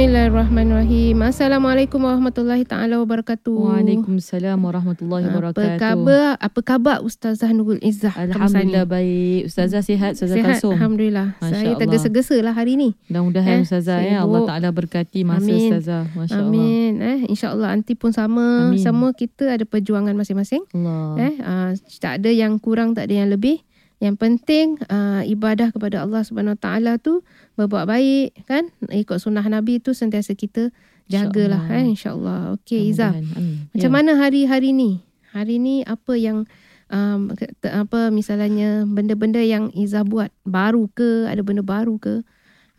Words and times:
Bismillahirrahmanirrahim. 0.00 1.20
Assalamualaikum 1.20 2.00
warahmatullahi 2.00 2.64
taala 2.64 3.04
wabarakatuh. 3.04 3.52
Waalaikumsalam 3.52 4.56
warahmatullahi 4.56 5.28
Apa 5.28 5.32
wabarakatuh. 5.52 5.76
khabar? 5.76 6.28
Apa 6.40 6.60
khabar 6.64 6.96
Ustazah 7.04 7.52
Nurul 7.52 7.84
Izzah? 7.84 8.16
Alhamdulillah 8.16 8.88
baik. 8.88 9.52
Ustazah 9.52 9.84
sihat, 9.84 10.16
Ustazah 10.16 10.40
Sihat, 10.40 10.56
Kalsum. 10.56 10.72
Alhamdulillah. 10.72 11.36
Masya 11.36 11.52
Saya 11.52 11.68
Allah. 11.68 11.80
tergesa-gesa 11.84 12.36
lah 12.40 12.56
hari 12.56 12.80
ni. 12.80 12.96
Mudah-mudahan 13.12 13.60
Eh, 13.60 13.68
Ustazah 13.68 14.00
ya 14.00 14.24
Allah. 14.24 14.40
Taala 14.48 14.68
berkati 14.72 15.20
masa 15.20 15.44
Amin. 15.44 15.68
Ustazah. 15.68 16.02
Masya 16.16 16.32
Allah. 16.32 16.48
Amin. 16.48 16.92
Eh, 17.04 17.18
InsyaAllah 17.28 17.68
anti 17.68 17.92
pun 17.92 18.16
sama. 18.16 18.72
Amin. 18.72 18.80
Semua 18.80 19.12
kita 19.12 19.52
ada 19.52 19.68
perjuangan 19.68 20.16
masing-masing. 20.16 20.64
Allah. 20.80 21.28
Eh, 21.28 21.34
uh, 21.44 21.70
tak 22.00 22.24
ada 22.24 22.32
yang 22.32 22.56
kurang, 22.56 22.96
tak 22.96 23.04
ada 23.04 23.20
yang 23.20 23.28
lebih. 23.28 23.60
Yang 24.00 24.16
penting 24.16 24.66
uh, 24.88 25.20
ibadah 25.22 25.70
kepada 25.70 26.00
Allah 26.00 26.24
Subhanahu 26.24 26.56
Wa 26.56 26.60
Taala 26.60 26.96
tu 26.96 27.20
berbuat 27.54 27.84
baik 27.84 28.48
kan? 28.48 28.72
Ikut 28.88 29.20
sunnah 29.20 29.44
Nabi 29.44 29.76
tu 29.76 29.92
sentiasa 29.92 30.32
kita 30.32 30.72
jagalah 31.04 31.68
InsyaAllah. 31.68 31.76
eh 31.76 31.84
insyaallah. 31.86 32.40
Okey. 32.56 32.82
Mudah-mudahan. 32.90 33.24
Amin. 33.36 33.56
Macam 33.70 33.90
Ya. 33.90 33.94
mana 33.94 34.10
hari-hari 34.16 34.70
ni? 34.72 34.90
Hari 35.30 35.60
ni 35.60 35.84
apa 35.84 36.16
yang 36.16 36.48
um, 36.88 37.30
apa 37.62 38.08
misalnya 38.08 38.82
benda-benda 38.82 39.38
yang 39.38 39.68
Izzah 39.70 40.02
buat 40.02 40.32
baru 40.42 40.88
ke? 40.90 41.28
Ada 41.28 41.44
benda 41.44 41.60
baru 41.60 42.00
ke? 42.00 42.24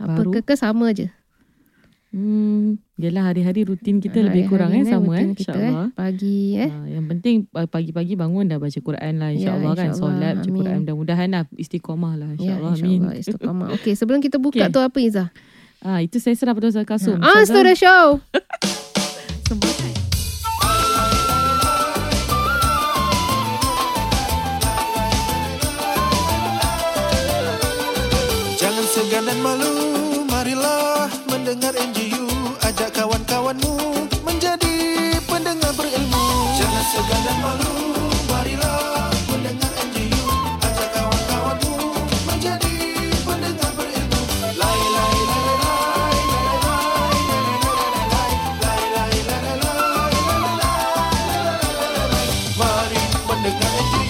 Apa 0.01 0.25
Baru? 0.25 0.33
ke 0.33 0.41
ke 0.41 0.57
sama 0.57 0.89
je? 0.89 1.13
Hmm, 2.11 2.75
Yelah 2.95 3.23
hari-hari 3.25 3.63
rutin 3.63 3.97
kita 3.97 4.19
lebih 4.19 4.43
Hari-hari 4.43 4.51
kurang 4.51 4.71
eh 4.73 4.77
ni 4.77 4.85
sama 4.85 5.11
eh 5.15 5.31
insya-Allah. 5.31 5.87
Pagi 5.95 6.39
eh. 6.53 6.67
Ha, 6.67 6.79
yang 6.91 7.05
penting 7.07 7.47
uh, 7.49 7.63
pagi-pagi 7.65 8.13
bangun 8.13 8.45
dah 8.45 8.59
baca 8.59 8.75
Quran 8.77 9.13
lah 9.15 9.31
insya-Allah 9.31 9.71
Ya, 9.71 9.79
kan 9.79 9.87
insya-Allah. 9.89 10.11
solat 10.11 10.33
baca 10.35 10.43
Amin. 10.43 10.57
Quran 10.57 10.75
mudah-mudahan 10.83 11.29
lah 11.31 11.43
istiqamah 11.55 12.13
lah 12.13 12.29
Ya, 12.29 12.59
insya-Allah 12.59 12.71
amin. 12.73 12.83
insyaAllah 12.83 13.15
istiqamah. 13.17 13.67
Okey, 13.73 13.93
sebelum 13.95 14.19
kita 14.19 14.37
buka 14.37 14.59
Okey. 14.61 14.69
tu 14.69 14.79
apa 14.81 14.97
Izzah? 14.99 15.27
Ah 15.79 15.99
itu 15.99 16.19
saya 16.19 16.35
serah 16.35 16.51
pada 16.51 16.67
Ustazah 16.67 16.83
Kasum. 16.85 17.17
Ah, 17.17 17.41
Story 17.41 17.73
Show. 17.73 18.19
Jangan 28.53 28.85
segan 28.85 29.23
dan 29.25 29.39
malu, 29.41 29.73
marilah 30.25 31.09
mendengar 31.27 31.73
Ajak 32.81 32.97
kawan-kawanmu 32.97 33.77
menjadi 34.25 34.73
pendengar 35.29 35.69
berilmu 35.77 36.25
Jangan 36.57 36.81
segan 36.89 37.21
dan 37.29 37.37
malu, 37.37 37.77
marilah 38.25 39.05
mendengar 39.29 39.69
NGU 39.85 40.25
Ajak 40.65 40.89
kawan-kawanmu 40.89 41.77
menjadi 42.25 42.73
pendengar 43.21 43.69
berilmu 43.77 44.21
Lai 44.57 44.81
lai 44.81 45.13
lai 45.29 45.45
lai 45.61 46.25
lai 46.25 47.05
lai 47.21 47.45
lai 47.61 48.33
lai 48.49 48.81
lai 48.89 48.89
lai 48.97 49.13
lai 49.29 49.45
lai 49.45 49.61
lai 50.57 52.25
Mari 52.57 53.01
mendengar 53.29 53.71
NGU 53.77 54.09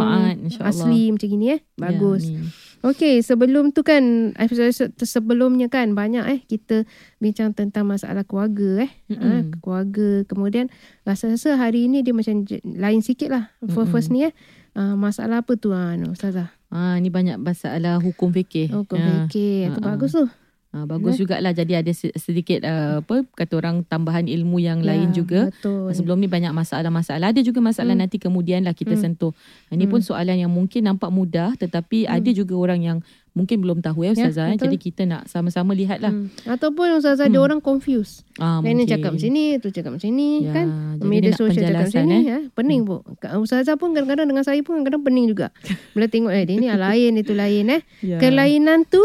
asli 0.63 1.12
macam 1.12 1.28
gini 1.28 1.59
eh. 1.59 1.62
Bagus. 1.75 2.24
Ya, 2.24 2.40
amin. 2.40 2.47
Okey, 2.80 3.19
sebelum 3.19 3.75
tu 3.75 3.84
kan 3.84 4.31
episod 4.40 4.72
sebelumnya 5.03 5.68
kan 5.68 5.91
banyak 5.91 6.24
eh 6.24 6.40
kita 6.47 6.88
bincang 7.19 7.52
tentang 7.52 7.84
masalah 7.84 8.24
keluarga 8.24 8.88
eh. 8.88 8.91
Ha, 9.12 9.44
keluarga. 9.59 10.24
Kemudian 10.24 10.72
rasa-rasa 11.03 11.59
hari 11.59 11.91
ni 11.91 12.00
dia 12.00 12.16
macam 12.16 12.47
lain 12.63 13.03
sikit 13.03 13.28
lah. 13.35 13.52
First, 13.68 13.91
first 13.91 14.09
ni 14.16 14.31
eh. 14.31 14.34
Uh, 14.79 14.96
masalah 14.96 15.44
apa 15.44 15.59
tu 15.59 15.75
ah 15.75 16.00
Ustazah? 16.00 16.56
Ah, 16.72 16.96
ni 17.03 17.12
banyak 17.12 17.35
masalah 17.35 18.00
hukum 18.00 18.31
fikir. 18.31 18.72
Oh, 18.72 18.88
kau 18.88 18.96
Ah, 18.96 19.28
fikir. 19.28 19.75
Itu 19.75 19.84
ah. 19.84 19.85
bagus 19.91 20.16
tu. 20.16 20.24
Ah, 20.72 20.85
bagus 20.85 21.18
jugalah 21.18 21.50
jadi 21.52 21.80
ada 21.80 21.91
se- 21.91 22.13
sedikit 22.13 22.62
uh, 22.62 23.00
apa 23.00 23.25
kata 23.31 23.53
orang 23.56 23.81
tambahan 23.84 24.25
ilmu 24.25 24.57
yang 24.57 24.80
lain 24.80 25.09
Ya, 25.09 25.16
juga. 25.16 25.41
Betul. 25.50 25.91
Sebelum 25.91 26.18
ni 26.18 26.28
banyak 26.28 26.52
masalah-masalah. 26.52 27.30
Ada 27.30 27.41
juga 27.41 27.59
masalah 27.59 27.91
Hmm. 27.91 28.02
nanti 28.02 28.18
kemudian 28.18 28.62
lah 28.62 28.72
kita 28.72 28.94
Hmm. 28.94 29.03
sentuh. 29.08 29.31
Ini 29.68 29.85
pun 29.85 30.00
soalan 30.00 30.38
yang 30.38 30.50
mungkin 30.50 30.85
nampak 30.85 31.09
mudah 31.09 31.56
tetapi 31.56 32.06
ada 32.06 32.29
juga 32.29 32.53
orang 32.53 32.79
yang 32.79 33.00
mungkin 33.31 33.59
belum 33.59 33.79
tahu 33.79 34.03
ya 34.03 34.12
Hmm. 34.12 34.19
Ya, 34.19 34.25
Ustazah. 34.28 34.46
eh. 34.46 34.52
betul. 34.52 34.63
Jadi 34.66 34.78
kita 34.79 35.02
nak 35.03 35.22
sama-sama 35.25 35.72
lihat 35.72 36.00
lah. 36.00 36.12
Hmm. 36.12 36.28
Ataupun 36.46 36.91
Ustazah 36.94 37.25
ada 37.25 37.40
orang 37.40 37.59
confuse. 37.59 38.22
Ah, 38.35 38.59
mungkin. 38.59 38.84
cakap 38.85 39.09
macam 39.12 39.29
ni, 39.29 39.46
tu 39.58 39.69
cakap 39.69 39.91
macam 39.91 40.09
ni 40.12 40.44
Ya, 40.44 40.52
kan. 40.52 40.68
Media 41.00 41.31
sosial 41.31 41.72
cakap 41.72 41.88
macam 41.88 42.03
ni. 42.06 42.18
eh. 42.19 42.24
Eh. 42.29 42.41
Pening 42.52 42.81
pun. 42.84 43.00
Kak 43.18 43.38
Ustazah 43.38 43.74
pun 43.74 43.91
kadang-kadang 43.91 44.28
dengan 44.28 44.44
saya 44.44 44.59
pun 44.59 44.78
kadang-kadang 44.78 45.02
pening 45.03 45.25
juga. 45.28 45.50
Bila 45.94 46.06
tengok 46.06 46.29
eh, 46.29 46.44
dia 46.44 46.56
ni 46.56 46.68
lain, 46.68 47.12
itu 47.16 47.34
lain 47.34 47.66
eh. 47.69 47.81
Ya. 48.02 48.18
Kelainan 48.18 48.84
tu 48.84 49.02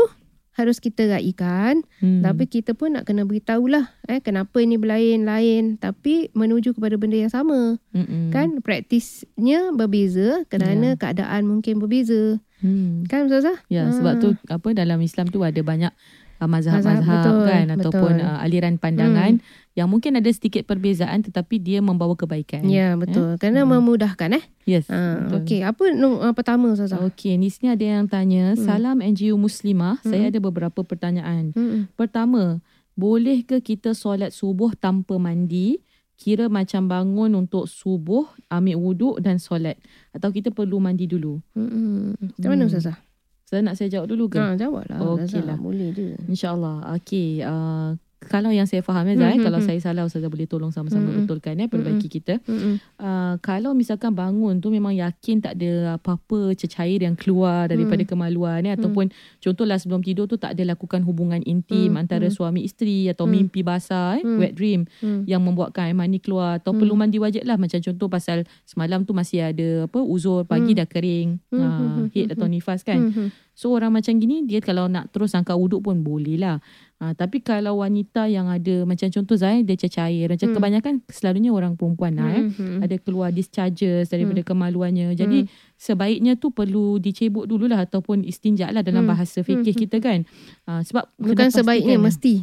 harus 0.55 0.79
kita 0.79 1.07
raikan. 1.11 1.83
Hmm. 1.99 2.23
Tapi 2.23 2.47
kita 2.47 2.73
pun 2.73 2.95
nak 2.95 3.05
kena 3.05 3.27
beritahu 3.27 3.67
lah 3.67 3.91
eh, 4.07 4.23
kenapa 4.23 4.63
ini 4.63 4.79
berlain-lain. 4.79 5.77
Tapi 5.79 6.31
menuju 6.33 6.79
kepada 6.79 6.95
benda 6.95 7.19
yang 7.19 7.33
sama. 7.33 7.77
Mm-mm. 7.93 8.31
Kan 8.31 8.63
praktisnya 8.63 9.75
berbeza 9.75 10.47
kerana 10.49 10.95
keadaan 10.95 11.51
mungkin 11.51 11.83
berbeza. 11.83 12.39
Hmm. 12.65 13.05
Kan 13.11 13.29
Ustazah? 13.29 13.61
Ya, 13.69 13.91
sebab 13.93 14.23
tu 14.23 14.29
apa 14.49 14.73
dalam 14.73 14.97
Islam 15.05 15.29
tu 15.29 15.45
ada 15.45 15.61
banyak 15.61 15.93
uh, 16.41 16.49
mazhab-mazhab 16.49 17.05
Mazhab, 17.05 17.21
betul, 17.21 17.45
kan 17.45 17.67
ataupun 17.77 18.13
betul. 18.19 18.27
uh, 18.27 18.39
aliran 18.45 18.75
pandangan 18.81 19.33
yang 19.75 19.91
mungkin 19.91 20.15
ada 20.15 20.31
sedikit 20.31 20.63
perbezaan 20.65 21.21
tetapi 21.21 21.59
dia 21.59 21.83
membawa 21.83 22.15
kebaikan. 22.15 22.63
Ya, 22.65 22.95
betul. 22.95 23.35
Kerana 23.37 23.67
memudahkan 23.69 24.39
eh. 24.39 24.45
Yes. 24.65 24.87
Ha. 24.87 25.35
Okey, 25.35 25.61
apa 25.61 25.91
no, 25.91 26.19
uh, 26.19 26.31
pertama 26.31 26.71
Ustazah? 26.71 27.03
Okey, 27.03 27.35
di 27.35 27.51
sini 27.51 27.69
ada 27.69 27.83
yang 27.83 28.07
tanya, 28.07 28.55
salam 28.57 28.99
NGO 28.99 29.35
Muslimah. 29.35 29.99
Saya 30.01 30.31
ada 30.31 30.39
beberapa 30.39 30.81
pertanyaan. 30.81 31.51
Hmm. 31.51 31.91
Pertama, 31.93 32.63
boleh 32.95 33.43
ke 33.43 33.59
kita 33.59 33.93
solat 33.93 34.31
subuh 34.31 34.73
tanpa 34.73 35.19
mandi? 35.19 35.83
Kira 36.15 36.47
macam 36.47 36.87
bangun 36.87 37.35
untuk 37.35 37.67
subuh, 37.67 38.23
ambil 38.47 38.79
wuduk 38.79 39.19
dan 39.19 39.43
solat. 39.43 39.75
Atau 40.11 40.31
kita 40.31 40.55
perlu 40.55 40.79
mandi 40.79 41.11
dulu? 41.11 41.43
Hmm. 41.53 42.15
Macam 42.15 42.49
mana 42.49 42.63
Hmm. 42.63 42.71
Ustazah? 42.71 42.97
Saya 43.45 43.61
nak 43.61 43.75
saya 43.75 43.91
jawab 43.91 44.07
dulu 44.09 44.31
ke? 44.31 44.39
Ha, 44.39 44.55
jawablah. 44.55 45.03
Okey 45.03 45.27
Ustazah. 45.27 45.45
lah. 45.45 45.59
Boleh 45.59 45.91
je. 45.91 46.15
InsyaAllah. 46.25 46.95
Okey. 46.95 47.43
Uh, 47.43 47.99
kalau 48.27 48.49
yang 48.49 48.65
saya 48.65 48.81
faham 48.81 49.05
ya 49.07 49.15
Zai, 49.15 49.37
Hmm, 49.37 49.45
kalau 49.45 49.61
hmm, 49.61 49.67
saya 49.67 49.79
salah 49.79 50.03
Ustazah 50.03 50.27
boleh 50.27 50.45
tolong 50.45 50.69
sama-sama 50.69 51.05
Hmm, 51.05 51.11
hmm. 51.13 51.21
betulkan 51.25 51.55
ya, 51.57 51.67
perbaiki 51.67 52.09
kita. 52.09 52.41
Hmm. 52.45 52.77
Uh, 52.97 53.35
kalau 53.39 53.73
misalkan 53.73 54.11
bangun 54.11 54.59
tu 54.59 54.69
memang 54.69 54.91
yakin 54.91 55.39
tak 55.39 55.57
ada 55.57 55.97
apa-apa 55.97 56.53
cecair 56.55 57.01
yang 57.01 57.15
keluar 57.15 57.67
daripada 57.67 58.01
Hmm. 58.01 58.11
kemaluan 58.11 58.61
ya 58.63 58.75
ataupun 58.75 59.09
contohlah 59.39 59.77
sebelum 59.77 60.01
tidur 60.01 60.25
tu 60.25 60.35
tak 60.35 60.57
ada 60.57 60.65
lakukan 60.65 61.03
hubungan 61.03 61.45
intim 61.45 61.93
Hmm, 61.93 62.01
antara 62.01 62.27
suami 62.29 62.65
isteri 62.65 63.07
atau 63.07 63.25
Hmm. 63.25 63.35
mimpi 63.47 63.61
basah 63.61 64.19
eh, 64.19 64.25
Hmm. 64.25 64.39
wet 64.39 64.53
dream 64.53 64.89
Hmm. 64.99 65.23
yang 65.25 65.41
membuatkan 65.41 65.87
air 65.87 65.95
mani 65.95 66.19
keluar 66.19 66.59
atau 66.59 66.73
Hmm. 66.73 66.81
perlu 66.81 66.95
mandi 66.95 67.19
wajib 67.19 67.45
lah 67.45 67.55
macam 67.55 67.79
contoh 67.79 68.09
pasal 68.09 68.43
semalam 68.65 69.03
tu 69.03 69.13
masih 69.13 69.45
ada 69.45 69.85
apa 69.85 70.01
uzur 70.01 70.43
pagi 70.45 70.73
Hmm. 70.73 70.81
dah 70.81 70.89
kering 70.89 71.29
Hmm, 71.51 71.59
uh, 71.59 71.69
hmm, 71.69 71.89
hmm, 71.95 72.07
head 72.11 72.29
atau 72.33 72.47
nifas 72.47 72.81
kan 72.81 73.11
Hmm. 73.11 73.29
So 73.55 73.71
orang 73.71 73.95
macam 73.95 74.19
gini 74.19 74.43
dia 74.43 74.59
kalau 74.59 74.91
nak 74.91 75.15
terus 75.15 75.31
angkat 75.31 75.55
wuduk 75.55 75.79
pun 75.79 76.03
boleh 76.03 76.35
lah. 76.35 76.59
Ha, 77.05 77.13
tapi 77.13 77.45
kalau 77.45 77.85
wanita 77.85 78.25
yang 78.25 78.49
ada 78.49 78.89
macam 78.89 79.05
contoh 79.07 79.37
Zai 79.37 79.61
dia 79.61 79.77
cecair 79.77 80.25
macam 80.25 80.49
Hmm. 80.49 80.57
kebanyakan 80.57 80.95
selalunya 81.05 81.53
orang 81.53 81.77
perempuan 81.77 82.17
lah 82.17 82.33
eh. 82.33 82.49
Hmm, 82.49 82.57
hmm. 82.57 82.81
Ada 82.81 82.97
keluar 82.97 83.29
discharges 83.29 84.09
daripada 84.09 84.41
kemaluannya. 84.41 85.13
Jadi 85.13 85.45
sebaiknya 85.77 86.33
tu 86.35 86.49
perlu 86.49 86.97
dicebuk 86.97 87.45
dululah 87.45 87.77
ataupun 87.79 88.25
istinja 88.25 88.73
lah 88.73 88.81
dalam 88.81 89.05
Hmm. 89.05 89.13
bahasa 89.13 89.45
fikih 89.45 89.77
Hmm, 89.77 89.83
kita 89.85 89.97
kan. 90.01 90.25
Ha, 90.65 90.81
sebab 90.81 91.13
Bukan 91.15 91.53
sebaiknya 91.53 92.01
pastikan- 92.01 92.07
mesti. 92.09 92.35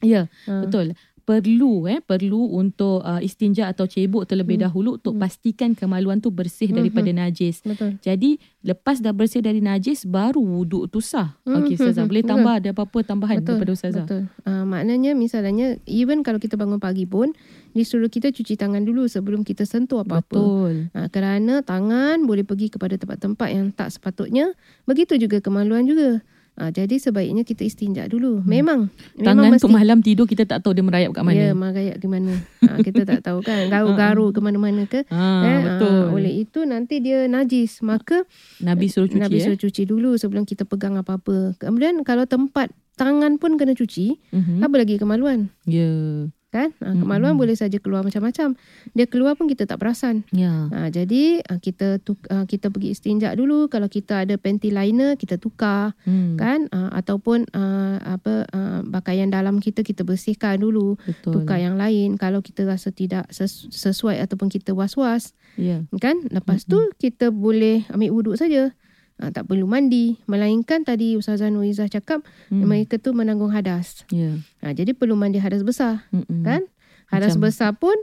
Ya, 0.00 0.30
Ha. 0.46 0.64
betul. 0.64 0.94
Perlu 1.28 1.84
eh 1.84 2.00
perlu 2.00 2.56
untuk 2.56 3.04
uh, 3.04 3.20
istinja 3.20 3.68
atau 3.68 3.84
cebuk 3.84 4.24
terlebih 4.24 4.56
Hmm. 4.56 4.64
dahulu 4.64 4.96
untuk 4.96 5.12
Hmm. 5.12 5.20
pastikan 5.20 5.76
kemaluan 5.76 6.24
tu 6.24 6.32
bersih 6.32 6.72
Hmm, 6.72 6.80
daripada 6.80 7.12
najis. 7.12 7.60
Betul. 7.60 8.00
Jadi 8.00 8.40
lepas 8.64 9.04
dah 9.04 9.12
bersih 9.12 9.44
dari 9.44 9.60
najis 9.60 10.08
baru 10.08 10.40
wuduk 10.40 10.88
tu 10.88 11.04
sah. 11.04 11.36
Hmm, 11.44 11.60
Okey 11.60 11.76
hmm, 11.76 11.84
Ustazah, 11.84 12.00
hmm, 12.00 12.08
boleh 12.08 12.22
betul. 12.24 12.32
tambah 12.32 12.52
ada 12.56 12.68
apa-apa 12.72 12.98
tambahan 13.04 13.36
Betul, 13.44 13.60
daripada 13.60 13.72
Ustazah? 13.76 14.04
Betul. 14.08 14.22
Uh, 14.48 14.64
maknanya 14.64 15.12
misalnya 15.12 15.76
even 15.84 16.24
kalau 16.24 16.40
kita 16.40 16.56
bangun 16.56 16.80
pagi 16.80 17.04
pun 17.04 17.36
disuruh 17.76 18.08
kita 18.08 18.32
cuci 18.32 18.56
tangan 18.56 18.88
dulu 18.88 19.04
sebelum 19.04 19.44
kita 19.44 19.68
sentuh 19.68 20.00
apa-apa. 20.00 20.32
Betul. 20.32 20.74
Ha, 20.96 21.12
kerana 21.12 21.60
tangan 21.60 22.24
boleh 22.24 22.48
pergi 22.48 22.72
kepada 22.72 22.96
tempat-tempat 22.96 23.48
yang 23.52 23.68
tak 23.68 23.92
sepatutnya. 23.92 24.56
Begitu 24.88 25.20
juga 25.20 25.44
kemaluan 25.44 25.84
juga. 25.84 26.24
Ha, 26.54 26.70
jadi 26.70 26.96
sebaiknya 26.96 27.42
kita 27.42 27.62
istinja 27.62 28.04
dulu. 28.04 28.40
Memang. 28.40 28.90
memang 29.14 29.22
Tangan 29.22 29.50
tu 29.56 29.68
malam 29.68 29.98
tidur 29.98 30.24
kita 30.24 30.42
tak 30.42 30.60
tahu 30.60 30.72
dia 30.72 30.82
merayap 30.82 31.12
kat 31.12 31.22
mana. 31.22 31.36
Ya, 31.36 31.50
merayap 31.52 31.96
ke 31.96 32.06
mana. 32.06 32.34
Ha, 32.62 32.80
kita 32.80 33.02
tak 33.04 33.20
tahu 33.22 33.38
kan. 33.40 33.68
Garu-garu 33.72 34.30
ke 34.30 34.40
mana-mana 34.40 34.82
ke. 34.84 35.06
Ha, 35.06 35.22
Eh, 35.40 35.58
betul. 35.60 35.98
ha, 36.02 36.10
oleh 36.10 36.32
itu 36.36 36.62
nanti 36.62 36.98
dia 36.98 37.26
najis. 37.26 37.78
Maka 37.80 38.26
Nabi 38.58 38.86
suruh 38.86 39.06
cuci 39.06 39.20
Nabi 39.20 39.36
eh. 39.36 39.44
suruh 39.44 39.60
cuci 39.60 39.82
dulu 39.84 40.14
sebelum 40.14 40.42
kita 40.42 40.62
pegang 40.62 40.94
apa-apa. 40.94 41.54
Kemudian 41.56 42.02
kalau 42.02 42.24
tempat 42.24 42.68
tangan 42.94 43.36
pun 43.36 43.54
kena 43.54 43.72
cuci, 43.72 44.18
Mhm. 44.30 44.58
apa 44.60 44.74
lagi 44.76 44.94
kemaluan? 44.96 45.54
Ya. 45.62 46.26
Kan? 46.48 46.72
Ha, 46.80 46.96
kemaluan 46.96 47.36
Mm-mm. 47.36 47.44
boleh 47.44 47.52
saja 47.52 47.76
keluar 47.76 48.00
macam-macam. 48.00 48.56
Dia 48.90 49.04
keluar 49.04 49.36
pun 49.36 49.46
kita 49.46 49.68
tak 49.68 49.76
perasan. 49.76 50.24
Ya. 50.32 50.72
Ha, 50.72 50.88
jadi 50.88 51.44
ha, 51.44 51.60
kita 51.60 52.00
tuk, 52.00 52.24
ha, 52.26 52.42
kita 52.42 52.68
pergi 52.68 52.88
istinja 52.90 53.36
dulu 53.36 53.68
kalau 53.68 53.84
kita 53.86 54.24
ada 54.24 54.34
panty 54.34 54.68
liner 54.68 55.14
kita 55.14 55.36
tukar 55.36 55.92
Hmm. 56.02 56.34
kan 56.34 56.64
ha, 56.68 56.88
ataupun 56.94 57.44
ha, 57.52 57.62
apa 58.00 58.48
ha, 58.48 58.60
pakaian 58.82 59.28
dalam 59.28 59.58
kita 59.58 59.82
kita 59.82 60.02
bersihkan 60.02 60.56
dulu 60.56 60.96
Betul. 61.00 61.36
tukar 61.36 61.58
yang 61.58 61.76
lain 61.76 62.16
kalau 62.16 62.40
kita 62.40 62.64
rasa 62.64 62.88
tidak 62.88 63.28
ses- 63.28 63.68
sesuai 63.68 64.16
ataupun 64.18 64.48
kita 64.48 64.72
was-was 64.72 65.36
Ya. 65.54 65.84
kan 65.96 66.22
lepas 66.28 66.64
tu 66.64 66.78
kita 66.96 67.28
boleh 67.28 67.84
ambil 67.88 68.10
wuduk 68.10 68.34
saja 68.34 68.72
ha, 69.18 69.28
tak 69.28 69.44
perlu 69.44 69.64
mandi 69.64 70.16
melainkan 70.24 70.82
tadi 70.82 71.14
Ustazah 71.14 71.48
Nurizah 71.48 71.86
cakap 71.86 72.22
Hmm. 72.48 72.64
mereka 72.64 72.96
tu 72.96 73.10
menanggung 73.10 73.50
hadas 73.50 74.06
Ya. 74.08 74.38
ha, 74.60 74.70
jadi 74.70 74.90
perlu 74.90 75.14
mandi 75.14 75.36
hadas 75.36 75.60
besar 75.60 76.06
Mm-mm. 76.08 76.42
kan 76.42 76.64
hadas 77.06 77.34
Macam- 77.34 77.42
besar 77.44 77.70
pun 77.74 77.94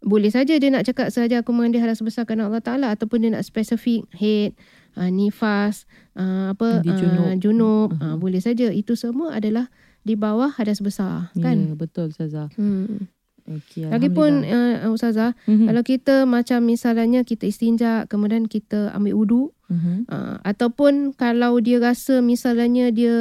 boleh 0.00 0.28
saja 0.28 0.50
dia 0.52 0.66
nak 0.66 0.82
cakap 0.84 1.08
saja 1.08 1.40
aku 1.40 1.50
mandi 1.50 1.76
hadas 1.76 1.98
besar 1.98 2.24
kerana 2.24 2.46
Allah 2.46 2.58
Taala 2.58 2.90
ataupun 2.90 3.22
dia 3.22 3.30
nak 3.30 3.42
spesifik 3.42 4.02
head 4.12 4.50
uh, 4.92 5.06
nifas 5.06 5.86
uh, 6.14 6.50
apa 6.50 6.82
junub. 6.82 7.22
uh, 7.22 7.34
junub 7.36 7.88
Mhm. 7.92 8.02
uh, 8.02 8.16
boleh 8.16 8.38
saja 8.38 8.66
itu 8.68 8.94
semua 8.94 9.30
adalah 9.32 9.70
di 10.00 10.14
bawah 10.14 10.50
hadas 10.50 10.78
besar 10.78 11.30
Ya, 11.32 11.42
kan 11.44 11.74
betul 11.76 12.10
Ustazah. 12.10 12.50
hmm. 12.52 13.06
Okey. 13.54 13.86
lagipun 13.86 14.42
uh, 14.42 14.88
ustazah 14.88 15.36
Mhm. 15.44 15.66
kalau 15.66 15.82
kita 15.82 16.14
macam 16.24 16.60
misalnya 16.62 17.20
kita 17.20 17.44
istinja 17.44 18.04
kemudian 18.06 18.46
kita 18.46 18.88
ambil 18.92 19.14
wuduk 19.14 19.48
Mhm. 19.66 20.04
uh, 20.06 20.36
ataupun 20.42 20.92
kalau 21.12 21.56
dia 21.56 21.76
rasa 21.78 22.20
misalnya 22.20 22.88
dia 22.88 23.16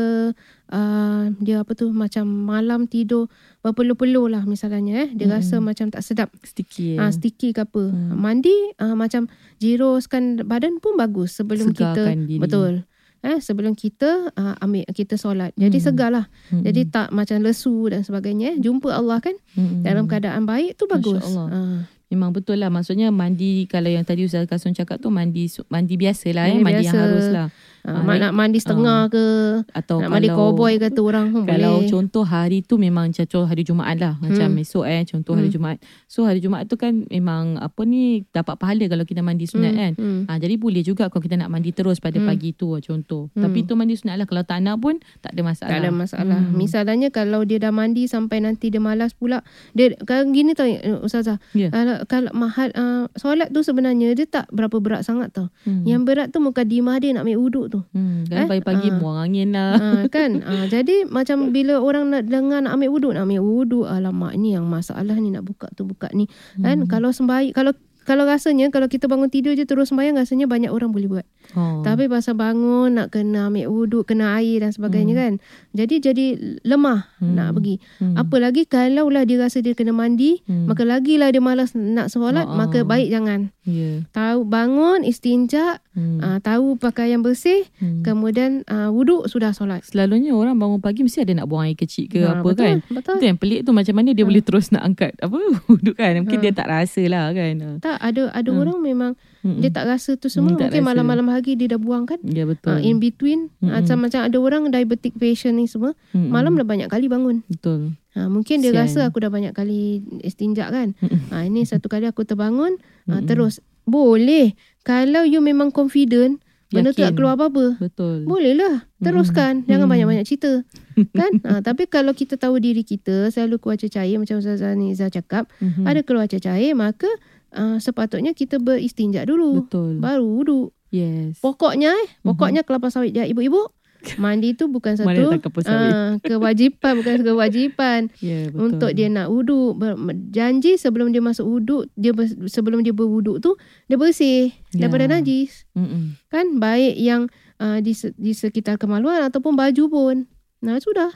uh, 0.67 1.23
dia 1.37 1.59
apa 1.59 1.71
tu 1.73 1.91
macam 1.91 2.27
malam 2.27 2.85
tidur 2.85 3.31
berpeluh-peluh 3.61 4.27
lah 4.27 4.43
misalnya 4.43 5.05
eh 5.05 5.09
dia 5.09 5.27
Mm-mm. 5.27 5.37
rasa 5.37 5.55
macam 5.59 5.87
tak 5.87 6.01
sedap 6.01 6.27
Sticky 6.41 6.97
Ah 6.97 7.07
ya. 7.07 7.13
sticky 7.13 7.51
ke 7.51 7.61
apa. 7.61 7.87
Hmm. 7.87 8.17
Mandi 8.17 8.51
ah, 8.75 8.91
macam 8.93 9.31
jiroskan 9.61 10.43
badan 10.43 10.77
pun 10.77 10.95
bagus 10.95 11.31
sebelum 11.33 11.71
kita 11.71 11.95
Segarkan 11.95 12.27
diri. 12.27 12.41
betul. 12.41 12.73
Eh 13.21 13.37
sebelum 13.37 13.73
kita 13.73 14.33
ah, 14.33 14.57
ambil 14.57 14.81
kita 14.89 15.13
solat. 15.13 15.53
Jadi 15.55 15.77
Hmm. 15.77 15.85
segarlah. 15.87 16.25
Mm-mm. 16.49 16.63
Jadi 16.63 16.81
tak 16.87 17.09
macam 17.09 17.37
lesu 17.39 17.85
dan 17.85 18.01
sebagainya. 18.01 18.51
eh. 18.51 18.57
Jumpa 18.57 18.89
Allah 18.89 19.17
kan 19.19 19.37
Mm-mm. 19.53 19.81
dalam 19.81 20.05
keadaan 20.05 20.43
baik 20.43 20.73
tu 20.73 20.85
bagus. 20.85 21.21
Allah. 21.23 21.47
Ah, 21.47 21.79
Memang 22.07 22.29
betul 22.29 22.57
lah. 22.57 22.67
Maksudnya 22.67 23.07
mandi 23.07 23.63
kalau 23.65 23.87
yang 23.87 24.03
tadi 24.03 24.25
Ustaz 24.25 24.43
Kasun 24.43 24.73
cakap 24.73 24.97
tu 24.97 25.07
mandi 25.07 25.47
mandi 25.67 25.95
biasa 25.95 26.27
lah. 26.31 26.49
Eh. 26.49 26.57
Mandi 26.57 26.65
Mandi 26.65 26.83
yang 26.83 26.97
biasa. 26.97 27.41
Ah, 27.83 28.01
mak 28.01 28.17
nak 28.17 28.31
mandi 28.31 28.57
setengah 28.57 29.07
ke, 29.07 29.25
Atau 29.71 29.99
nak 29.99 30.09
mandi 30.09 30.27
kalau 30.27 30.53
cowboy 30.53 30.73
kata 30.75 30.99
orang 30.99 31.25
pun 31.29 31.43
kalau 31.43 31.79
boleh. 31.79 31.89
contoh 31.89 32.23
hari 32.23 32.61
tu 32.61 32.75
memang 32.75 33.09
contoh 33.09 33.43
hari 33.43 33.61
Jumaat 33.61 33.97
lah. 33.97 34.13
Macam 34.17 34.47
Hmm. 34.47 34.61
esok 34.61 34.85
eh. 34.85 35.01
Contoh 35.03 35.33
hari 35.33 35.47
Hmm. 35.47 35.55
Jumaat. 35.55 35.77
So 36.05 36.23
hari 36.23 36.39
Jumaat 36.39 36.65
tu 36.65 36.75
kan 36.75 37.05
memang 37.07 37.57
apa 37.57 37.81
ni 37.83 38.23
dapat 38.27 38.55
pahala 38.55 38.85
kalau 38.85 39.03
kita 39.03 39.19
mandi 39.19 39.45
sunat 39.45 39.71
kan. 39.71 39.91
Hmm. 39.95 40.21
Ha, 40.25 40.37
jadi 40.37 40.55
boleh 40.55 40.81
juga 40.81 41.07
kalau 41.07 41.19
kita 41.19 41.35
nak 41.35 41.49
mandi 41.49 41.71
terus 41.71 41.97
pada 41.97 42.15
Hmm. 42.15 42.27
pagi 42.27 42.51
tu 42.51 42.75
contoh. 42.75 43.31
Hmm. 43.31 43.41
Tapi 43.41 43.63
tu 43.63 43.73
mandi 43.73 43.95
sunat 43.95 44.15
lah. 44.15 44.25
Kalau 44.25 44.43
tak 44.43 44.59
nak 44.59 44.77
pun 44.77 44.99
tak 45.19 45.31
ada 45.31 45.41
masalah. 45.41 45.69
Tak 45.69 45.77
ada 45.79 45.89
masalah. 45.89 46.39
Hmm. 46.39 46.53
Misalnya 46.53 47.07
kalau 47.09 47.41
dia 47.41 47.57
dah 47.57 47.71
mandi 47.71 48.05
sampai 48.05 48.39
nanti 48.39 48.67
dia 48.67 48.77
malas 48.77 49.11
pula. 49.11 49.41
Dia 49.71 49.95
kalau 50.01 50.29
gini 50.29 50.51
tau 50.51 50.65
eh, 50.65 50.77
Ustazah. 50.97 51.41
Ya. 51.51 51.69
Kalau 51.69 52.03
kalau 52.05 52.31
mahal 52.31 52.69
uh, 52.73 53.07
solat 53.13 53.49
tu 53.49 53.61
sebenarnya 53.61 54.11
dia 54.11 54.25
tak 54.25 54.45
berapa 54.49 54.77
berat 54.77 55.01
sangat 55.01 55.31
tau. 55.31 55.47
Hmm. 55.63 55.81
Yang 55.83 56.01
berat 56.03 56.27
tu 56.29 56.39
mukadimah 56.39 56.97
dia 56.97 57.11
nak 57.11 57.23
ambil 57.23 57.39
wuduk 57.39 57.65
tu. 57.71 57.79
Hmm. 57.89 58.27
Eh? 58.27 58.35
Kan 58.35 58.45
pagi-pagi 58.45 58.87
Ah. 58.87 58.97
buang 58.99 59.17
angin 59.17 59.49
lah. 59.49 59.73
ha, 59.73 59.87
kan 60.15 60.31
ha, 60.37 60.67
jadi 60.67 61.07
macam 61.07 61.49
bila 61.49 61.79
orang 61.79 62.11
nak 62.11 62.27
dengar 62.27 62.59
nak 62.59 62.75
ambil 62.75 62.91
wuduk 62.91 63.11
nak 63.15 63.23
ambil 63.23 63.41
wuduk 63.41 63.85
alamak 63.85 64.35
ni 64.35 64.51
yang 64.51 64.67
masalah 64.67 65.15
ni 65.15 65.31
nak 65.31 65.41
buka 65.41 65.71
tu 65.71 65.83
buka 65.83 66.11
ni 66.11 66.27
kan 66.57 66.83
Hmm. 66.83 66.87
kalau 66.87 67.09
sembahyang 67.09 67.55
kalau 67.55 67.71
kalau 68.01 68.23
rasanya 68.23 68.67
kalau 68.67 68.85
kita 68.85 69.05
bangun 69.05 69.27
tidur 69.27 69.53
je 69.53 69.61
terus 69.61 69.89
sembahyang 69.89 70.15
rasanya 70.15 70.45
banyak 70.45 70.67
orang 70.67 70.89
boleh 70.89 71.07
buat. 71.07 71.25
Oh. 71.51 71.81
Tapi 71.81 72.05
pasal 72.05 72.33
bangun 72.33 72.95
nak 72.95 73.09
kena 73.09 73.47
ambil 73.47 73.67
wuduk, 73.67 74.03
kena 74.05 74.35
air 74.35 74.59
dan 74.59 74.69
sebagainya 74.69 75.13
kan. 75.13 75.33
Jadi 75.71 75.95
jadi 75.99 76.25
lemah 76.61 77.13
Hmm. 77.17 77.35
nak 77.35 77.53
pergi. 77.53 77.77
Hmm. 77.97 78.15
Apalagi 78.15 78.65
kalau 78.65 79.07
lah 79.07 79.21
dia 79.21 79.37
rasa 79.37 79.59
dia 79.59 79.71
kena 79.71 79.91
mandi, 79.91 80.41
Hmm. 80.43 80.65
maka 80.65 80.81
lagilah 80.81 81.29
dia 81.29 81.37
malas 81.37 81.71
nak 81.71 82.07
solat, 82.07 82.43
ah. 82.43 82.55
maka 82.55 82.81
baik 82.81 83.09
jangan. 83.09 83.53
Ya. 83.61 84.01
Tahu 84.09 84.41
bangun, 84.43 85.03
istinja, 85.03 85.77
Hmm. 85.91 86.17
ah, 86.17 86.39
tahu 86.39 86.75
pakaian 86.75 87.19
bersih, 87.19 87.67
Hmm. 87.77 88.01
kemudian 88.01 88.65
ah, 88.65 88.89
wuduk 88.89 89.27
sudah 89.27 89.51
solat. 89.51 89.83
Selalunya 89.83 90.31
orang 90.31 90.57
bangun 90.57 90.79
pagi 90.79 91.01
mesti 91.01 91.21
ada 91.21 91.35
nak 91.35 91.45
buang 91.45 91.63
air 91.63 91.75
kecil 91.75 92.07
ke 92.07 92.21
Ha, 92.21 92.39
apa 92.39 92.47
betul, 92.47 92.65
kan. 92.65 92.77
Betul. 92.87 93.15
Itu 93.17 93.25
yang 93.27 93.37
pelik 93.37 93.59
tu 93.61 93.71
macam 93.71 93.93
mana 93.93 94.09
dia 94.11 94.23
boleh 94.23 94.41
terus 94.41 94.69
nak 94.69 94.81
angkat 94.83 95.13
apa 95.17 95.35
wuduk 95.69 95.93
kan. 95.93 96.17
Mungkin 96.17 96.37
Ha. 96.37 96.43
dia 96.43 96.51
tak 96.51 96.67
rasa 96.67 97.01
lah 97.05 97.29
kan. 97.29 97.53
Tak 97.77 97.90
ada 97.97 98.29
ada 98.29 98.47
Hmm. 98.47 98.59
orang 98.59 98.77
memang 98.77 99.11
Mm-mm. 99.41 99.57
dia 99.57 99.69
tak 99.69 99.85
rasa 99.85 100.13
tu 100.13 100.27
semua. 100.27 100.49
Hmm, 100.49 100.57
tak 100.57 100.69
Mungkin 100.69 100.79
rasa. 100.79 100.89
malam-malam 100.93 101.27
hari 101.27 101.53
dia 101.53 101.67
dah 101.67 101.77
buang 101.77 102.05
kan. 102.05 102.21
Ya 102.21 102.43
betul. 102.43 102.71
Uh, 102.71 102.79
in 102.79 102.97
between 102.97 103.49
Mm-mm. 103.57 103.73
macam 103.73 103.97
macam 103.99 104.21
ada 104.21 104.37
orang 104.37 104.69
diabetic 104.69 105.13
patient 105.13 105.55
ni 105.55 105.65
semua 105.65 105.91
Mm-mm. 106.11 106.27
malam 106.27 106.53
dah 106.53 106.63
banyak 106.63 106.87
kali 106.87 107.07
bangun. 107.07 107.41
Betul. 107.45 107.97
Ha, 108.11 108.27
mungkin 108.27 108.59
dia 108.59 108.69
Kesian. 108.69 108.83
rasa 108.85 108.99
aku 109.05 109.19
dah 109.19 109.29
banyak 109.29 109.51
kali 109.51 109.81
istinja 110.21 110.67
kan. 110.67 110.93
Mm-mm. 110.95 111.27
Ha, 111.29 111.43
ini 111.43 111.63
satu 111.63 111.87
kali 111.87 112.05
aku 112.05 112.21
terbangun 112.21 112.77
ha, 113.05 113.19
terus 113.19 113.59
boleh 113.83 114.53
kalau 114.81 115.23
you 115.23 115.39
memang 115.39 115.69
confident 115.69 116.37
benda 116.67 116.89
tu 116.89 116.99
tak 116.99 117.11
Yakin. 117.11 117.17
keluar 117.17 117.33
apa-apa. 117.33 117.75
Betul. 117.77 118.23
Boleh 118.23 118.53
lah 118.53 118.87
Teruskan 118.97 119.65
Jangan 119.65 119.83
Hmm. 119.83 119.91
banyak-banyak 119.91 120.23
cerita 120.23 120.63
Kan 121.19 121.41
ha, 121.41 121.59
Tapi 121.59 121.83
kalau 121.85 122.13
kita 122.13 122.37
tahu 122.37 122.57
diri 122.57 122.79
kita 122.81 123.27
Selalu 123.27 123.57
keluar 123.57 123.75
cecair 123.75 124.15
Macam 124.15 124.37
Ustazah 124.37 124.71
Niza 124.71 125.09
cakap 125.09 125.51
Mhm. 125.57 125.83
Ada 125.83 125.99
keluar 126.01 126.25
cecair 126.25 126.71
Maka 126.71 127.11
uh, 127.53 127.77
sepatutnya 127.77 128.31
kita 128.31 128.57
beristinja 128.57 129.23
dulu 129.23 129.63
Betul. 129.63 129.99
Baru 129.99 130.27
wuduk 130.27 130.69
Yes. 130.91 131.39
Pokoknya 131.39 131.95
eh 131.95 132.07
Pokoknya 132.19 132.67
kelapa 132.67 132.91
sawit 132.91 133.15
dia 133.15 133.23
ibu-ibu 133.23 133.71
Mandi 134.19 134.51
tu 134.51 134.67
bukan 134.67 134.99
Mana 134.99 135.23
satu 135.23 135.63
ah, 135.71 136.19
Kewajipan 136.19 136.99
Bukan 136.99 137.23
kewajipan 137.23 138.11
Ya 138.19 138.51
betul. 138.51 138.59
Untuk 138.59 138.91
dia 138.91 139.07
nak 139.07 139.31
wuduk 139.31 139.79
Janji 140.27 140.75
sebelum 140.75 141.15
dia 141.15 141.23
masuk 141.23 141.47
wuduk 141.47 141.87
dia 141.95 142.11
ber- 142.11 142.43
Sebelum 142.43 142.83
dia 142.83 142.91
berwuduk 142.91 143.39
tu 143.39 143.55
Dia 143.87 143.95
bersih 143.95 144.51
Ya. 144.71 144.87
Daripada 144.87 145.07
najis 145.07 145.67
Mm-mm. 145.75 146.15
kan 146.27 146.59
baik 146.59 146.95
yang 146.95 147.27
uh, 147.59 147.79
di, 147.79 147.91
di 148.15 148.31
sekitar 148.31 148.79
kemaluan 148.79 149.21
ataupun 149.21 149.53
baju 149.53 149.83
pun 149.87 150.15
nah 150.61 150.79
sudah 150.79 151.11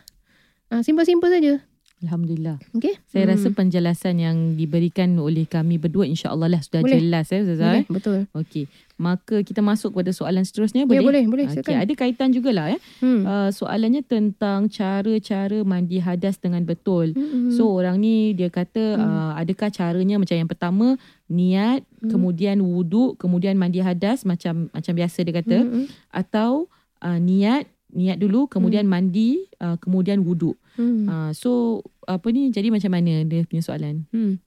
uh, 0.70 0.82
simple-simple 0.82 1.32
saja 1.32 1.64
Alhamdulillah. 2.06 2.62
okey 2.72 2.96
Saya 3.06 3.26
Hmm. 3.26 3.32
rasa 3.34 3.48
penjelasan 3.52 4.16
yang 4.16 4.38
diberikan 4.54 5.18
oleh 5.18 5.44
kami 5.44 5.76
berdua 5.76 6.06
insya-Allah 6.06 6.48
lah 6.48 6.62
sudah 6.62 6.80
Boleh. 6.80 7.02
jelas 7.02 7.28
eh 7.30 7.42
Ustazah. 7.42 7.66
boleh 7.68 7.82
Eh? 7.82 7.86
betul 7.90 8.18
Okey. 8.32 8.66
Maka 8.96 9.42
kita 9.42 9.60
masuk 9.60 9.92
kepada 9.92 10.10
soalan 10.10 10.42
seterusnya 10.42 10.82
ya 10.82 10.88
boleh? 10.88 11.04
boleh 11.04 11.24
boleh 11.28 11.46
Okey, 11.52 11.76
ada 11.76 11.94
kaitan 11.94 12.32
jugalah 12.32 12.72
eh. 12.72 12.80
hmm. 13.02 13.22
Uh, 13.22 13.50
soalannya 13.52 14.00
tentang 14.02 14.70
cara-cara 14.70 15.60
mandi 15.64 15.98
hadas 15.98 16.38
dengan 16.38 16.64
betul. 16.64 17.12
Hmm. 17.12 17.50
So 17.50 17.68
orang 17.70 18.00
ni 18.00 18.32
dia 18.32 18.48
kata 18.48 18.96
Hmm. 18.96 19.04
uh, 19.04 19.32
adakah 19.36 19.68
caranya 19.70 20.16
macam 20.16 20.38
yang 20.38 20.48
pertama 20.48 20.96
niat, 21.28 21.84
Hmm. 22.00 22.08
kemudian 22.08 22.62
wuduk, 22.62 23.18
kemudian 23.18 23.56
mandi 23.56 23.80
hadas 23.80 24.24
macam 24.24 24.70
macam 24.70 24.94
biasa 24.94 25.18
dia 25.22 25.36
kata 25.36 25.58
Hmm, 25.60 25.72
hmm. 25.76 25.86
atau 26.14 26.70
uh, 27.02 27.20
niat 27.20 27.66
niat 27.96 28.20
dulu 28.20 28.52
kemudian 28.52 28.84
mandi 28.86 29.48
uh, 29.64 29.80
kemudian 29.80 30.20
wuduk. 30.22 30.60
Hmm. 30.76 31.08
Uh, 31.08 31.32
so 31.32 31.82
apa 32.04 32.28
ni 32.36 32.52
jadi 32.52 32.68
macam 32.70 32.92
mana 32.92 33.24
dia 33.24 33.48
punya 33.48 33.64
soalan? 33.64 34.04
Hmm. 34.12 34.38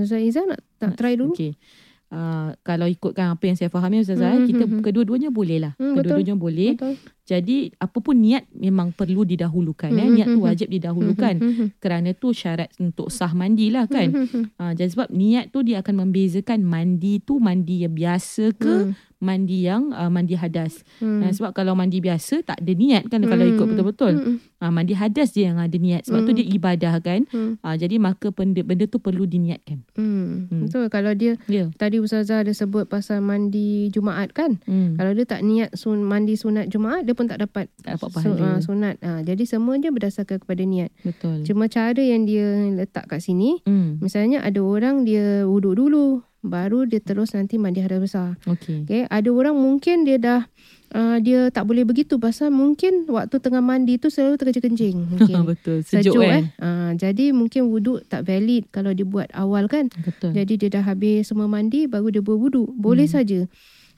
Ustazah 0.00 0.24
Izzah 0.24 0.44
nak, 0.48 0.60
nak 0.80 0.96
try 0.96 1.14
dulu? 1.20 1.36
Okey. 1.36 1.60
Uh, 2.10 2.56
kalau 2.66 2.90
ikutkan 2.90 3.36
apa 3.36 3.44
yang 3.46 3.54
saya 3.54 3.70
fahami 3.70 4.02
Ustazah, 4.02 4.34
Hmm, 4.34 4.42
hmm, 4.42 4.48
kita 4.50 4.64
hmm, 4.66 4.72
hmm. 4.80 4.82
kedua-duanya 4.82 5.30
boleh 5.30 5.58
lah. 5.62 5.72
Hmm, 5.76 5.94
betul. 5.94 6.18
kedua-duanya 6.18 6.36
boleh. 6.40 6.70
Betul. 6.74 6.94
Jadi 7.22 7.70
apapun 7.76 8.18
niat 8.18 8.48
memang 8.50 8.90
perlu 8.90 9.22
didahulukan. 9.22 9.86
Eh. 9.88 9.98
Hmm, 10.00 10.12
Niat 10.12 10.26
tu 10.26 10.32
hmm, 10.32 10.38
hmm. 10.38 10.48
wajib 10.48 10.68
didahulukan. 10.68 11.34
Hmm, 11.36 11.52
hmm, 11.52 11.68
Kerana 11.78 12.10
tu 12.12 12.30
syarat 12.30 12.68
untuk 12.76 13.08
sah 13.08 13.30
mandi 13.30 13.68
lah 13.68 13.86
kan. 13.86 14.08
Hmm, 14.08 14.26
hmm, 14.26 14.30
hmm. 14.30 14.44
Uh, 14.56 14.72
jadi 14.74 14.90
sebab 14.90 15.08
niat 15.10 15.44
tu 15.48 15.62
dia 15.62 15.78
akan 15.78 15.94
membezakan 16.00 16.60
mandi 16.60 17.18
tu 17.18 17.38
mandi 17.38 17.82
yang 17.82 17.92
biasa 17.92 18.50
ke 18.52 18.74
Hmm. 18.82 18.94
mandi 19.20 19.62
yang 19.62 19.92
uh, 19.92 20.08
mandi 20.08 20.32
hadas. 20.32 20.80
Hmm. 20.96 21.20
Uh, 21.20 21.30
sebab 21.30 21.52
kalau 21.52 21.72
mandi 21.72 22.00
biasa 22.00 22.40
tak 22.42 22.58
ada 22.58 22.72
niat 22.72 23.06
kan 23.06 23.20
kalau 23.20 23.44
ikut 23.44 23.60
Hmm. 23.60 23.70
betul-betul. 23.70 24.14
Hmm, 24.16 24.38
Uh, 24.60 24.68
mandi 24.68 24.92
hadas 24.92 25.32
je 25.32 25.40
yang 25.42 25.56
ada 25.56 25.72
niat. 25.72 26.04
Sebab 26.04 26.20
tu 26.22 26.32
Hmm. 26.32 26.38
dia 26.38 26.46
ibadah 26.50 26.94
kan. 26.98 27.24
hmm, 27.26 27.60
Uh, 27.60 27.76
jadi 27.76 27.96
maka 27.96 28.28
benda, 28.28 28.60
benda 28.60 28.84
tu 28.84 28.98
perlu 28.98 29.24
diniatkan. 29.24 29.80
hmm. 29.94 30.28
Hmm. 30.48 30.60
Betul. 30.66 30.84
Kalau 30.88 31.12
dia. 31.12 31.38
Yeah. 31.46 31.72
tadi 31.72 31.96
Ustazah 31.96 32.42
ada 32.42 32.50
sebut 32.50 32.84
pasal 32.84 33.20
mandi 33.20 33.88
Jumaat 33.88 34.32
kan? 34.32 34.60
Hmm. 34.64 34.96
Kalau 34.96 35.12
dia 35.12 35.24
tak 35.24 35.40
niat 35.42 35.72
sun, 35.72 36.00
mandi 36.00 36.34
sunat 36.34 36.68
Jumaat, 36.68 37.04
dia 37.04 37.16
pun 37.20 37.28
tak 37.28 37.38
dapat 37.38 37.68
Tak 37.78 37.92
dapat 37.94 38.08
pahala. 38.10 38.40
ah, 38.40 38.58
sunat. 38.58 38.96
Ah, 39.00 39.20
jadi 39.20 39.44
semuanya 39.44 39.88
berdasarkan 39.88 40.40
kepada 40.40 40.62
niat. 40.62 40.88
Betul. 41.00 41.44
Cuma 41.44 41.68
cara 41.68 42.00
yang 42.00 42.24
dia 42.24 42.48
letak 42.72 43.04
kat 43.06 43.20
sini, 43.20 43.60
Hmm. 43.62 44.00
misalnya 44.00 44.40
ada 44.40 44.58
orang 44.58 45.04
dia 45.04 45.44
wuduk 45.44 45.76
dulu, 45.76 46.06
baru 46.40 46.84
dia 46.84 46.98
terus 46.98 47.30
nanti 47.30 47.54
mandi 47.54 47.78
hadas 47.78 48.00
besar. 48.00 48.40
Okey. 48.42 48.82
Okay, 48.82 49.02
ada 49.04 49.28
orang 49.28 49.52
mungkin 49.52 50.02
dia 50.02 50.16
dah 50.16 50.48
uh, 50.90 51.20
dia 51.20 51.48
tak 51.48 51.62
boleh 51.62 51.84
begitu 51.84 52.16
pasal 52.16 52.48
mungkin 52.50 53.04
waktu 53.06 53.36
tengah 53.36 53.60
mandi 53.60 53.94
tu 53.94 54.08
selalu 54.08 54.40
terkencing-kencing 54.40 54.96
mungkin. 55.12 55.36
Betul. 55.44 55.84
Sejuk, 55.84 56.16
Sejuk 56.16 56.24
kan? 56.24 56.32
eh. 56.32 56.44
Uh, 56.58 56.90
jadi 56.94 57.30
mungkin 57.30 57.68
wuduk 57.68 58.08
tak 58.08 58.24
valid 58.24 58.64
kalau 58.70 58.90
dia 58.90 59.04
buat 59.04 59.28
awal 59.30 59.68
kan. 59.68 59.92
Betul. 59.94 60.32
Jadi 60.32 60.52
dia 60.56 60.68
dah 60.72 60.84
habis 60.86 61.28
semua 61.28 61.44
mandi 61.44 61.84
baru 61.84 62.08
dia 62.08 62.24
berwuduk. 62.24 62.72
Boleh 62.72 63.04
Hmm. 63.04 63.14
saja. 63.14 63.40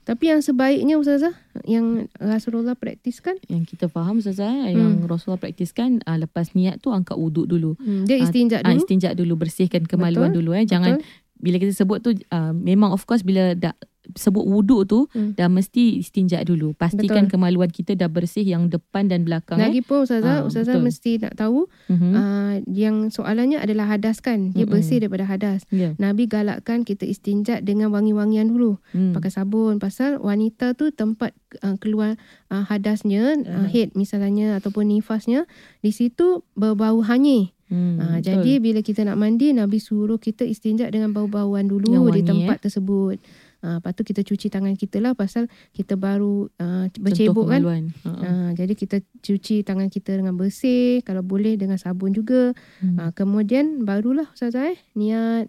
Tapi 0.02 0.25
yang 0.28 0.40
sebaiknya 0.40 0.97
Ustazah 0.97 1.30
yang 1.62 2.11
Rasulullah 2.16 2.75
praktiskan 2.75 3.38
yang 3.47 3.62
kita 3.62 3.87
faham 3.87 4.18
Ustazah 4.18 4.66
eh, 4.66 4.75
yang 4.75 4.99
Rasulullah 5.04 5.38
praktiskan 5.38 6.02
uh, 6.02 6.18
lepas 6.18 6.52
niat 6.52 6.78
tu 6.78 6.90
angkat 6.90 7.14
wuduk 7.14 7.47
dulu. 7.47 7.75
hmm, 7.76 8.04
dia 8.04 8.18
Ah, 8.18 8.25
istinja 8.25 8.56
Ah, 8.59 8.68
dulu. 8.68 8.78
istinja 8.78 9.09
dulu 9.12 9.35
bersihkan 9.38 9.87
kemaluan 9.87 10.28
Betul, 10.28 10.42
dulu 10.42 10.50
eh. 10.54 10.64
Jangan 10.64 10.99
bila 11.37 11.56
kita 11.56 11.73
sebut 11.73 11.99
tu 11.99 12.11
uh, 12.30 12.50
memang 12.52 12.90
of 12.90 13.02
course 13.02 13.23
bila 13.23 13.54
dah 13.54 13.75
sebut 14.12 14.42
wuduk 14.42 14.82
tu 14.85 14.99
Hmm. 15.09 15.32
dah 15.32 15.47
mesti 15.47 15.99
istinja 15.99 16.42
dulu. 16.42 16.75
Pastikan 16.75 17.26
Betul. 17.26 17.32
kemaluan 17.32 17.68
kita 17.68 17.94
dah 17.94 18.06
bersih 18.06 18.42
yang 18.42 18.66
depan 18.66 19.06
dan 19.06 19.23
belakang 19.23 19.56
eh. 19.56 19.68
Lagipun 19.68 20.02
Ustazah, 20.02 20.42
Ah, 20.42 20.44
Ustazah 20.44 20.75
betul. 20.75 20.85
mesti 20.85 21.11
nak 21.18 21.35
tahu 21.35 21.61
Mhm. 21.87 22.11
uh, 22.11 22.54
yang 22.66 22.97
soalannya 23.09 23.56
adalah 23.56 23.87
hadas 23.88 24.18
kan. 24.18 24.50
Dia 24.50 24.64
Mm-mm. 24.64 24.73
bersih 24.73 24.99
daripada 24.99 25.25
hadas. 25.25 25.62
Ya. 25.68 25.94
Nabi 25.97 26.26
galakkan 26.26 26.82
kita 26.82 27.04
istinja 27.04 27.59
dengan 27.59 27.90
wangi-wangian 27.90 28.49
dulu. 28.49 28.76
Hmm. 28.90 29.12
pakai 29.12 29.30
sabun 29.30 29.78
pasal 29.78 30.18
wanita 30.18 30.73
tu 30.73 30.90
tempat 30.90 31.30
uh, 31.61 31.76
keluar 31.76 32.18
uh, 32.49 32.64
hadasnya 32.64 33.38
uh, 33.38 33.62
Hmm. 33.62 33.68
head 33.68 33.88
misalnya 33.92 34.56
ataupun 34.56 34.88
nifasnya 34.88 35.47
di 35.78 35.90
situ 35.90 36.42
berbau 36.52 37.00
hanyir. 37.00 37.54
Hmm, 37.66 37.97
Uh, 37.97 38.04
betul. 38.14 38.21
jadi 38.21 38.52
bila 38.59 38.80
kita 38.80 39.00
nak 39.02 39.16
mandi 39.16 39.49
Nabi 39.50 39.78
suruh 39.78 40.16
kita 40.16 40.44
istinja 40.44 40.85
dengan 40.87 41.09
bau-bauan 41.11 41.64
dulu 41.64 41.88
Yang 41.88 42.04
di 42.04 42.21
wangi, 42.21 42.28
tempat 42.28 42.56
tersebut. 42.61 43.16
Uh, 43.62 43.78
lepas 43.78 43.95
tu 43.95 44.02
kita 44.02 44.26
cuci 44.26 44.50
tangan 44.50 44.75
kita 44.75 44.99
lah 44.99 45.14
pasal 45.14 45.47
kita 45.71 45.95
baru 45.95 46.50
uh, 46.59 46.90
Sentuh 46.90 46.99
bercebok 46.99 47.47
kan. 47.47 47.62
Ha-ha. 47.62 48.11
Uh, 48.26 48.50
jadi 48.59 48.75
kita 48.75 48.97
cuci 49.23 49.62
tangan 49.62 49.87
kita 49.87 50.19
dengan 50.19 50.35
bersih 50.35 50.99
kalau 51.07 51.23
boleh 51.23 51.54
dengan 51.54 51.78
sabun 51.78 52.11
juga. 52.11 52.59
Hmm. 52.83 52.99
Uh, 52.99 53.11
kemudian 53.14 53.87
barulah 53.87 54.26
Ustazah 54.35 54.75
eh 54.75 54.78
niat. 54.99 55.47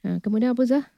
Uh, 0.00 0.16
kemudian 0.24 0.56
apa 0.56 0.64
Zah? 0.64 0.88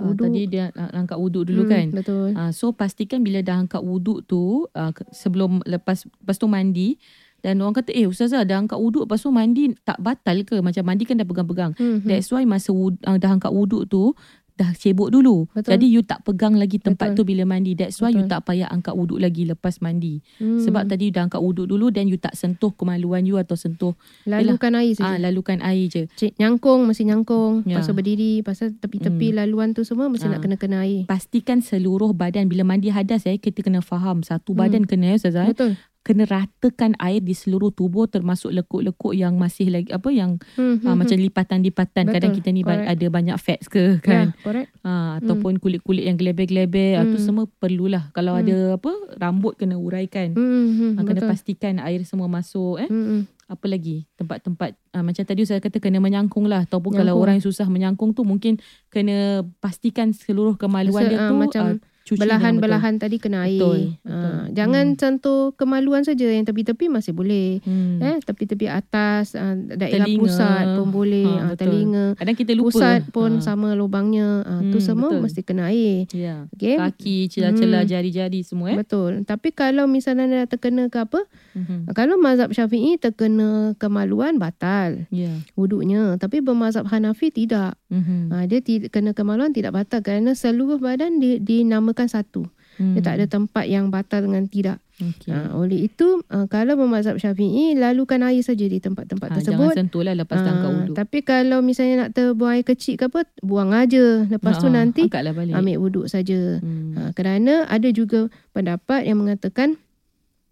Ah, 0.00 0.08
wuduk. 0.08 0.32
tadi 0.32 0.48
dia 0.48 0.72
ah, 0.80 0.88
angkat 0.96 1.20
wuduk 1.20 1.44
dulu 1.44 1.68
Hmm, 1.68 1.72
kan. 1.76 1.86
Betul. 1.92 2.32
Uh, 2.32 2.50
so 2.56 2.72
pastikan 2.72 3.20
bila 3.20 3.44
dah 3.44 3.60
angkat 3.60 3.84
wuduk 3.84 4.24
tu 4.24 4.64
uh, 4.72 4.92
sebelum 5.12 5.60
lepas 5.68 6.08
lepas 6.24 6.36
tu 6.40 6.48
mandi 6.48 6.96
dan 7.40 7.56
orang 7.60 7.72
kata 7.72 7.92
eh 7.96 8.04
ustazah 8.04 8.44
dah 8.44 8.60
angkat 8.60 8.76
wuduk 8.76 9.04
lepas 9.08 9.20
tu 9.20 9.32
mandi 9.32 9.72
tak 9.84 9.96
batal 10.00 10.44
ke 10.44 10.60
macam 10.60 10.84
mandi 10.88 11.04
kan 11.04 11.20
dah 11.20 11.28
pegang-pegang. 11.28 11.72
Hmm, 11.76 12.00
hmm. 12.00 12.08
That's 12.08 12.32
why 12.32 12.48
masa 12.48 12.72
wud, 12.72 12.96
uh, 13.04 13.20
dah 13.20 13.36
angkat 13.36 13.52
wuduk 13.52 13.92
tu 13.92 14.16
dah 14.60 14.70
cebok 14.70 15.08
dulu. 15.08 15.48
Betul. 15.50 15.72
Jadi 15.72 15.86
you 15.88 16.02
tak 16.02 16.20
pegang 16.22 16.52
lagi 16.54 16.76
tempat 16.76 17.12
Betul. 17.12 17.18
tu 17.18 17.22
bila 17.26 17.48
mandi. 17.48 17.72
That's 17.72 17.96
why 17.98 18.10
you 18.10 18.20
Betul. 18.20 18.30
tak 18.30 18.40
payah 18.44 18.68
angkat 18.68 18.92
wuduk 18.92 19.16
lagi 19.16 19.42
lepas 19.44 19.80
mandi. 19.80 20.20
Hmm. 20.36 20.60
Sebab 20.60 20.84
tadi 20.84 21.08
you 21.08 21.14
dah 21.14 21.24
angkat 21.24 21.40
wuduk 21.40 21.64
dulu 21.64 21.88
then 21.88 22.06
you 22.06 22.16
tak 22.16 22.34
sentuh 22.34 22.68
kemaluan 22.70 23.24
you 23.24 23.34
atau 23.34 23.54
sentuh 23.54 23.96
Lalukan 24.24 24.76
air 24.76 24.92
ah 24.94 25.16
saja. 25.16 25.18
lalukan 25.18 25.58
air 25.60 25.86
je. 25.86 26.02
Cik, 26.10 26.36
nyangkung 26.36 26.84
mesti 26.84 27.02
nyangkung. 27.04 27.64
Ya. 27.64 27.80
Pasal 27.80 27.94
berdiri, 27.94 28.40
pasal 28.40 28.74
tepi-tepi 28.74 29.32
laluan 29.32 29.72
tu 29.72 29.80
semua 29.80 30.06
mesti 30.06 30.26
Ah. 30.26 30.36
nak 30.36 30.44
kena-kena 30.44 30.84
air. 30.84 31.06
Pastikan 31.06 31.60
seluruh 31.60 32.12
badan 32.12 32.44
bila 32.44 32.60
mandi 32.62 32.90
hadas 32.90 33.24
eh 33.24 33.36
kita 33.36 33.62
kena 33.62 33.80
faham 33.80 34.20
satu 34.20 34.52
badan 34.52 34.84
kena 34.84 35.10
ya 35.10 35.16
ustazah. 35.16 35.46
eh. 35.46 35.52
Betul. 35.52 35.72
Kena 36.00 36.24
ratakan 36.24 36.96
air 36.96 37.20
di 37.20 37.32
seluruh 37.32 37.68
tubuh 37.70 38.06
termasuk 38.06 38.48
lekuk-lekuk 38.50 39.12
yang 39.12 39.36
masih 39.36 39.68
lagi 39.68 39.88
apa 39.88 40.08
yang 40.08 40.40
Hmm, 40.52 40.80
ha, 40.80 40.88
hmm, 40.88 40.96
macam 40.96 41.16
lipatan-lipatan 41.18 42.04
Betul, 42.04 42.14
kadang 42.14 42.32
kita 42.32 42.48
ni 42.48 42.62
correct. 42.62 42.88
ada 42.88 43.06
banyak 43.08 43.36
fats 43.36 43.66
ke 43.66 43.84
Ya, 43.94 44.00
kan 44.00 44.26
correct. 44.38 44.72
ha, 44.80 44.92
ataupun 45.18 45.56
kulit-kulit 45.56 46.02
yang 46.02 46.16
geleber-geleber 46.16 46.70
hmm. 46.94 47.02
Hmm. 47.02 47.10
tu 47.10 47.18
semua 47.18 47.44
perlulah 47.52 48.08
kalau 48.10 48.32
Hmm. 48.32 48.42
ada 48.42 48.56
apa 48.74 48.90
rambut 49.16 49.54
kena 49.54 49.76
uraikan 49.76 50.32
Hmm, 50.32 50.40
hmm, 50.70 50.92
ha, 50.94 51.00
kena 51.02 51.20
betul. 51.20 51.30
pastikan 51.30 51.74
air 51.78 52.00
semua 52.02 52.26
masuk 52.26 52.78
eh 52.78 52.88
Hmm, 52.88 53.04
hmm. 53.06 53.22
apa 53.46 53.66
lagi 53.66 54.08
tempat-tempat 54.14 54.70
ha, 54.90 55.02
macam 55.02 55.20
tadi 55.20 55.42
saya 55.42 55.58
kata 55.58 55.76
kena 55.78 55.98
menyangkung 55.98 56.46
lah 56.46 56.64
ataupun 56.64 56.92
kalau 56.92 57.12
Menyangkung. 57.12 57.20
orang 57.20 57.34
yang 57.36 57.44
susah 57.44 57.66
menyangkung 57.66 58.10
tu 58.10 58.22
mungkin 58.22 58.56
kena 58.88 59.16
pastikan 59.58 60.10
seluruh 60.10 60.54
kemaluan 60.54 61.02
Rasa, 61.02 61.10
dia 61.10 61.18
ah, 61.18 61.28
tu 61.28 61.34
macam 61.36 61.64
ah, 61.66 61.89
cuci 62.10 62.18
dengan 62.18 62.26
betul. 62.26 62.26
Belahan-belahan 62.26 62.94
tadi 62.96 63.16
kena 63.16 63.46
air. 63.46 63.54
Betul, 63.56 63.80
Ah, 64.02 64.10
betul. 64.10 64.34
jangan 64.52 64.84
Hmm. 64.84 64.98
sentuh 64.98 65.42
kemaluan 65.54 66.02
saja. 66.02 66.26
Yang 66.26 66.50
tepi-tepi 66.50 66.86
masih 66.86 67.12
boleh. 67.12 67.62
hmm. 67.62 68.02
Eh, 68.02 68.16
tepi-tepi 68.20 68.66
atas, 68.66 69.32
ah, 69.32 69.54
daerah 69.54 70.04
Telinga. 70.04 70.20
pusat 70.20 70.64
pun 70.74 70.88
boleh. 70.90 71.24
Ha, 71.24 71.46
betul. 71.48 71.58
telinga. 71.62 72.04
kadang 72.16 72.34
kita 72.34 72.52
lupa 72.52 72.68
Pusat 72.72 73.00
pun 73.08 73.30
Ha. 73.32 73.42
sama 73.42 73.68
lubangnya. 73.72 74.42
Tu 74.66 74.76
Hmm, 74.76 74.82
semua 74.82 75.08
betul. 75.08 75.22
mesti 75.22 75.40
kena 75.40 75.70
air. 75.70 76.10
Ya. 76.10 76.50
Okay? 76.50 76.74
Kaki, 76.74 77.28
celah-celah, 77.28 77.82
Hmm. 77.82 77.90
jari-jari 77.90 78.40
semua 78.40 78.72
eh. 78.72 78.76
Betul. 78.76 79.22
Tapi 79.22 79.48
kalau 79.50 79.86
misalnya 79.86 80.26
dah 80.26 80.46
terkena 80.48 80.86
ke 80.86 80.98
apa, 80.98 81.20
Mhm. 81.52 81.92
kalau 81.92 82.16
mazhab 82.16 82.50
syafi'i 82.50 82.96
terkena 82.96 83.76
kemaluan 83.76 84.36
batal 84.36 85.06
Ya. 85.08 85.30
wuduknya. 85.54 86.16
Tapi 86.16 86.40
bermazhab 86.40 86.86
Hanafi 86.86 87.30
tidak. 87.30 87.76
Mhm. 87.88 88.30
Ha, 88.30 88.44
dia 88.44 88.58
tidak 88.58 88.90
kena 88.90 89.12
kemaluan 89.12 89.50
tidak 89.50 89.72
batal 89.72 90.00
kerana 90.00 90.32
seluruh 90.32 90.78
badan 90.78 91.18
dia 91.18 91.36
dinamakan 91.36 91.99
satu. 92.06 92.46
Hmm. 92.76 92.94
Dia 92.94 93.02
tak 93.02 93.14
ada 93.14 93.26
tempat 93.26 93.64
yang 93.66 93.88
batal 93.88 94.22
dengan 94.22 94.46
tidak. 94.46 94.78
Okay. 94.94 95.32
Ha, 95.32 95.52
oleh 95.52 95.84
itu 95.86 96.20
uh, 96.22 96.44
kalau 96.46 96.76
bermazhab 96.76 97.16
Syafi'i 97.16 97.72
lalukan 97.72 98.20
air 98.22 98.40
saja 98.40 98.62
di 98.62 98.78
tempat-tempat 98.78 99.26
Ha, 99.26 99.34
tersebut. 99.34 99.72
jangan 99.72 99.80
sentuh 99.80 100.02
lah 100.02 100.12
lepas 100.14 100.38
angkat 100.38 100.60
Ah, 100.62 100.76
wuduk. 100.78 100.94
tapi 100.94 101.18
kalau 101.22 101.58
misalnya 101.60 101.94
nak 101.98 102.10
terbuang 102.14 102.52
air 102.54 102.64
kecil 102.64 102.94
ke 102.94 103.04
apa, 103.06 103.24
buang 103.40 103.72
aja. 103.72 104.24
Lepas 104.26 104.56
tu 104.56 104.68
Ha, 104.68 104.72
nanti 104.74 105.02
angkatlah 105.02 105.32
balik. 105.34 105.52
ambil 105.54 105.76
wuduk 105.78 106.04
saja. 106.06 106.56
Hmm. 106.58 106.92
Ha, 106.94 107.00
kerana 107.10 107.64
ada 107.66 107.88
juga 107.90 108.28
pendapat 108.50 109.04
yang 109.04 109.18
mengatakan 109.18 109.80